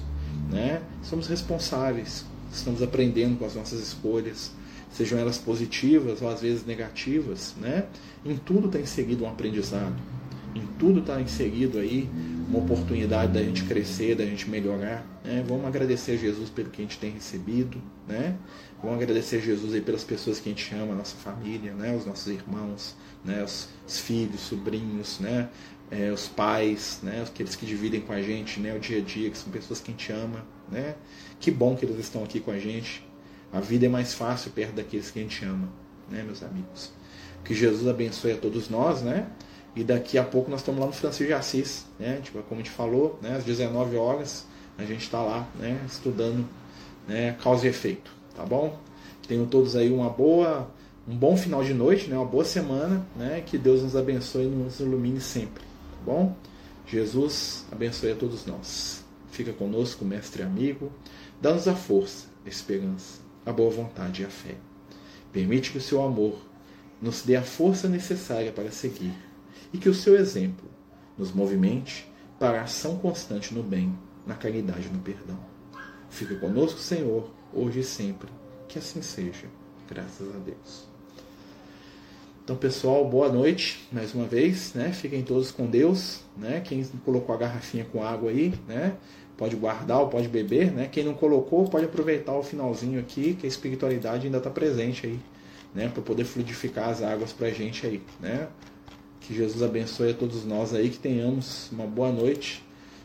né? 0.49 0.82
somos 1.03 1.27
responsáveis. 1.27 2.25
Estamos 2.51 2.82
aprendendo 2.82 3.38
com 3.38 3.45
as 3.45 3.53
nossas 3.53 3.82
escolhas, 3.82 4.51
sejam 4.97 5.19
elas 5.19 5.38
positivas 5.38 6.21
ou 6.23 6.29
às 6.29 6.41
vezes 6.41 6.65
negativas. 6.65 7.55
Né? 7.62 7.86
Em 8.25 8.36
tudo 8.36 8.65
está 8.65 8.79
inserido 8.79 9.23
um 9.23 9.29
aprendizado. 9.29 9.95
Em 10.55 10.65
tudo 10.79 11.01
está 11.01 11.21
inserido 11.21 11.77
aí 11.77 12.10
uma 12.49 12.60
oportunidade 12.60 13.31
da 13.31 13.43
gente 13.43 13.63
crescer, 13.65 14.15
da 14.15 14.25
gente 14.25 14.49
melhorar. 14.49 15.05
Né? 15.23 15.45
Vamos 15.47 15.65
agradecer 15.65 16.13
a 16.13 16.17
Jesus 16.17 16.49
pelo 16.49 16.71
que 16.71 16.81
a 16.81 16.86
gente 16.86 16.97
tem 16.97 17.12
recebido. 17.12 17.79
Né? 18.07 18.36
Vamos 18.81 18.97
agradecer 18.99 19.36
a 19.38 19.39
Jesus 19.39 19.75
aí 19.75 19.81
pelas 19.81 20.03
pessoas 20.03 20.39
que 20.39 20.49
a 20.49 20.51
gente 20.51 20.73
ama, 20.73 20.93
a 20.93 20.95
nossa 20.95 21.15
família, 21.17 21.73
né? 21.73 21.95
os 21.95 22.05
nossos 22.05 22.27
irmãos, 22.27 22.95
né? 23.23 23.43
os, 23.43 23.69
os 23.88 23.99
filhos, 23.99 24.39
sobrinhos, 24.41 25.19
né? 25.19 25.49
É, 25.89 26.12
os 26.12 26.27
pais, 26.27 26.99
né? 27.01 27.23
aqueles 27.25 27.55
que 27.55 27.65
dividem 27.65 28.01
com 28.01 28.12
a 28.12 28.21
gente 28.21 28.60
né? 28.60 28.75
o 28.75 28.79
dia 28.79 28.97
a 28.97 29.01
dia, 29.01 29.29
que 29.29 29.38
são 29.38 29.49
pessoas 29.51 29.79
que 29.79 29.91
a 29.91 29.93
gente 29.93 30.12
ama. 30.12 30.43
Né? 30.69 30.95
Que 31.39 31.51
bom 31.51 31.75
que 31.75 31.86
eles 31.86 31.97
estão 31.99 32.23
aqui 32.23 32.39
com 32.39 32.51
a 32.51 32.60
gente. 32.60 33.07
A 33.51 33.60
vida 33.60 33.86
é 33.86 33.89
mais 33.89 34.13
fácil 34.13 34.51
perto 34.51 34.75
daqueles 34.75 35.10
que 35.10 35.19
a 35.19 35.21
gente 35.21 35.43
ama, 35.45 35.69
né, 36.10 36.23
meus 36.23 36.43
amigos? 36.43 36.91
Que 37.43 37.53
Jesus 37.53 37.88
abençoe 37.88 38.33
a 38.33 38.38
todos 38.38 38.69
nós, 38.69 39.01
né? 39.01 39.27
E 39.75 39.83
daqui 39.83 40.17
a 40.17 40.23
pouco 40.23 40.49
nós 40.49 40.62
estamos 40.62 40.81
lá 40.81 40.88
no 40.88 40.93
Francisco 40.93 41.25
de 41.25 41.33
Assis, 41.33 41.86
né? 41.99 42.19
Tipo, 42.23 42.41
como 42.43 42.60
a 42.60 42.63
gente 42.63 42.73
falou, 42.73 43.19
né? 43.21 43.36
às 43.38 43.43
19 43.43 43.95
horas 43.95 44.45
a 44.77 44.83
gente 44.83 45.03
está 45.03 45.21
lá, 45.21 45.47
né? 45.60 45.79
Estudando 45.88 46.45
né? 47.07 47.38
causa 47.41 47.65
e 47.65 47.69
efeito 47.69 48.17
tá 48.38 48.45
bom? 48.45 48.79
Tenham 49.27 49.47
todos 49.47 49.75
aí 49.75 49.91
uma 49.91 50.10
boa, 50.10 50.71
um 51.07 51.17
bom 51.17 51.36
final 51.36 51.63
de 51.63 51.73
noite, 51.73 52.07
né? 52.07 52.15
Uma 52.15 52.25
boa 52.25 52.45
semana, 52.45 53.05
né? 53.15 53.43
Que 53.45 53.57
Deus 53.57 53.81
nos 53.81 53.95
abençoe 53.95 54.45
e 54.45 54.47
nos 54.47 54.79
ilumine 54.79 55.19
sempre, 55.19 55.63
tá 55.63 55.97
bom? 56.05 56.36
Jesus 56.86 57.65
abençoe 57.71 58.12
a 58.12 58.15
todos 58.15 58.45
nós. 58.45 59.03
Fica 59.31 59.51
conosco, 59.51 60.05
mestre 60.05 60.43
e 60.43 60.45
amigo. 60.45 60.91
Dá-nos 61.41 61.67
a 61.67 61.75
força, 61.75 62.27
a 62.45 62.49
esperança, 62.49 63.19
a 63.47 63.53
boa 63.53 63.71
vontade 63.71 64.21
e 64.21 64.25
a 64.25 64.29
fé. 64.29 64.55
Permite 65.31 65.71
que 65.71 65.77
o 65.77 65.81
seu 65.81 66.03
amor 66.03 66.36
nos 67.01 67.21
dê 67.21 67.38
a 67.38 67.41
força 67.41 67.88
necessária 67.88 68.51
para 68.51 68.71
seguir 68.71 69.13
e 69.71 69.77
que 69.77 69.88
o 69.88 69.93
seu 69.93 70.17
exemplo 70.17 70.69
nos 71.17 71.31
movimente 71.31 72.12
para 72.38 72.60
a 72.60 72.63
ação 72.63 72.97
constante 72.97 73.53
no 73.53 73.63
bem, 73.63 73.97
na 74.25 74.36
caridade 74.36 74.88
e 74.88 74.91
no 74.91 74.99
perdão. 74.99 75.39
Fica 76.10 76.36
conosco, 76.36 76.79
Senhor, 76.79 77.31
hoje 77.53 77.79
e 77.79 77.83
sempre. 77.83 78.29
Que 78.67 78.79
assim 78.79 79.01
seja. 79.01 79.47
Graças 79.89 80.27
a 80.36 80.39
Deus. 80.39 80.86
Então, 82.43 82.57
pessoal, 82.57 83.10
boa 83.10 83.29
noite 83.29 83.88
mais 83.91 84.13
uma 84.13 84.25
vez, 84.25 84.73
né? 84.73 84.91
Fiquem 84.91 85.23
todos 85.23 85.51
com 85.51 85.65
Deus, 85.65 86.21
né? 86.36 86.60
Quem 86.60 86.83
colocou 87.05 87.33
a 87.33 87.38
garrafinha 87.38 87.86
com 87.86 88.03
água 88.03 88.29
aí, 88.29 88.53
né? 88.67 88.97
Pode 89.38 89.56
guardar 89.56 90.00
ou 90.00 90.08
pode 90.08 90.28
beber, 90.28 90.71
né? 90.71 90.88
Quem 90.91 91.04
não 91.04 91.13
colocou 91.13 91.69
pode 91.69 91.86
aproveitar 91.86 92.34
o 92.34 92.43
finalzinho 92.43 93.00
aqui, 93.00 93.36
que 93.36 93.45
a 93.45 93.50
espiritualidade 93.50 94.26
ainda 94.26 94.39
está 94.39 94.50
presente 94.50 95.06
aí, 95.06 95.19
né? 95.73 95.88
Para 95.89 96.02
poder 96.02 96.26
fluidificar 96.26 96.89
as 96.89 97.04
águas 97.04 97.32
para 97.32 97.47
a 97.47 97.52
gente 97.52 97.86
aí, 97.86 98.02
né? 98.19 98.47
Que 99.21 99.34
Jesus 99.34 99.62
abençoe 99.62 100.12
a 100.12 100.13
todos 100.13 100.43
nós 100.43 100.73
aí, 100.73 100.89
que 100.89 100.97
tenhamos 100.97 101.71
uma 101.71 101.86
boa 101.86 102.12
noite, 102.12 102.63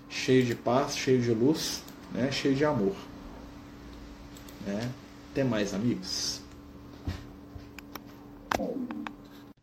cheio 0.09 0.43
de 0.45 0.55
paz, 0.55 0.97
cheio 0.97 1.21
de 1.21 1.33
luz, 1.33 1.83
né? 2.13 2.33
Cheio 2.33 2.55
de 2.55 2.65
amor, 2.65 2.95
né? 4.67 4.91
Até 5.31 5.45
mais, 5.45 5.75
amigos. 5.75 6.41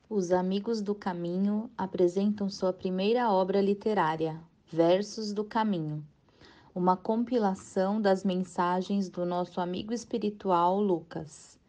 Os 0.09 0.31
Amigos 0.31 0.81
do 0.81 0.95
Caminho 0.95 1.69
apresentam 1.77 2.49
sua 2.49 2.73
primeira 2.73 3.31
obra 3.31 3.61
literária, 3.61 4.39
Versos 4.71 5.31
do 5.31 5.43
Caminho, 5.43 6.03
uma 6.73 6.95
compilação 6.95 8.01
das 8.01 8.23
mensagens 8.23 9.09
do 9.09 9.25
nosso 9.25 9.59
amigo 9.59 9.93
espiritual 9.93 10.81
Lucas, 10.81 11.59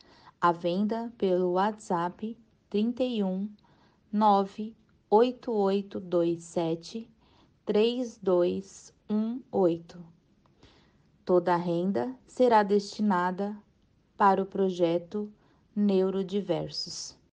à 0.40 0.52
venda 0.52 1.12
pelo 1.16 1.50
WhatsApp 1.52 2.38
31 2.68 3.48
98827 4.12 7.10
3218. 7.64 9.98
Toda 11.24 11.54
a 11.54 11.56
renda 11.56 12.14
será 12.26 12.62
destinada 12.62 13.56
para 14.16 14.42
o 14.42 14.46
projeto 14.46 15.32
Neurodiversos. 15.74 17.19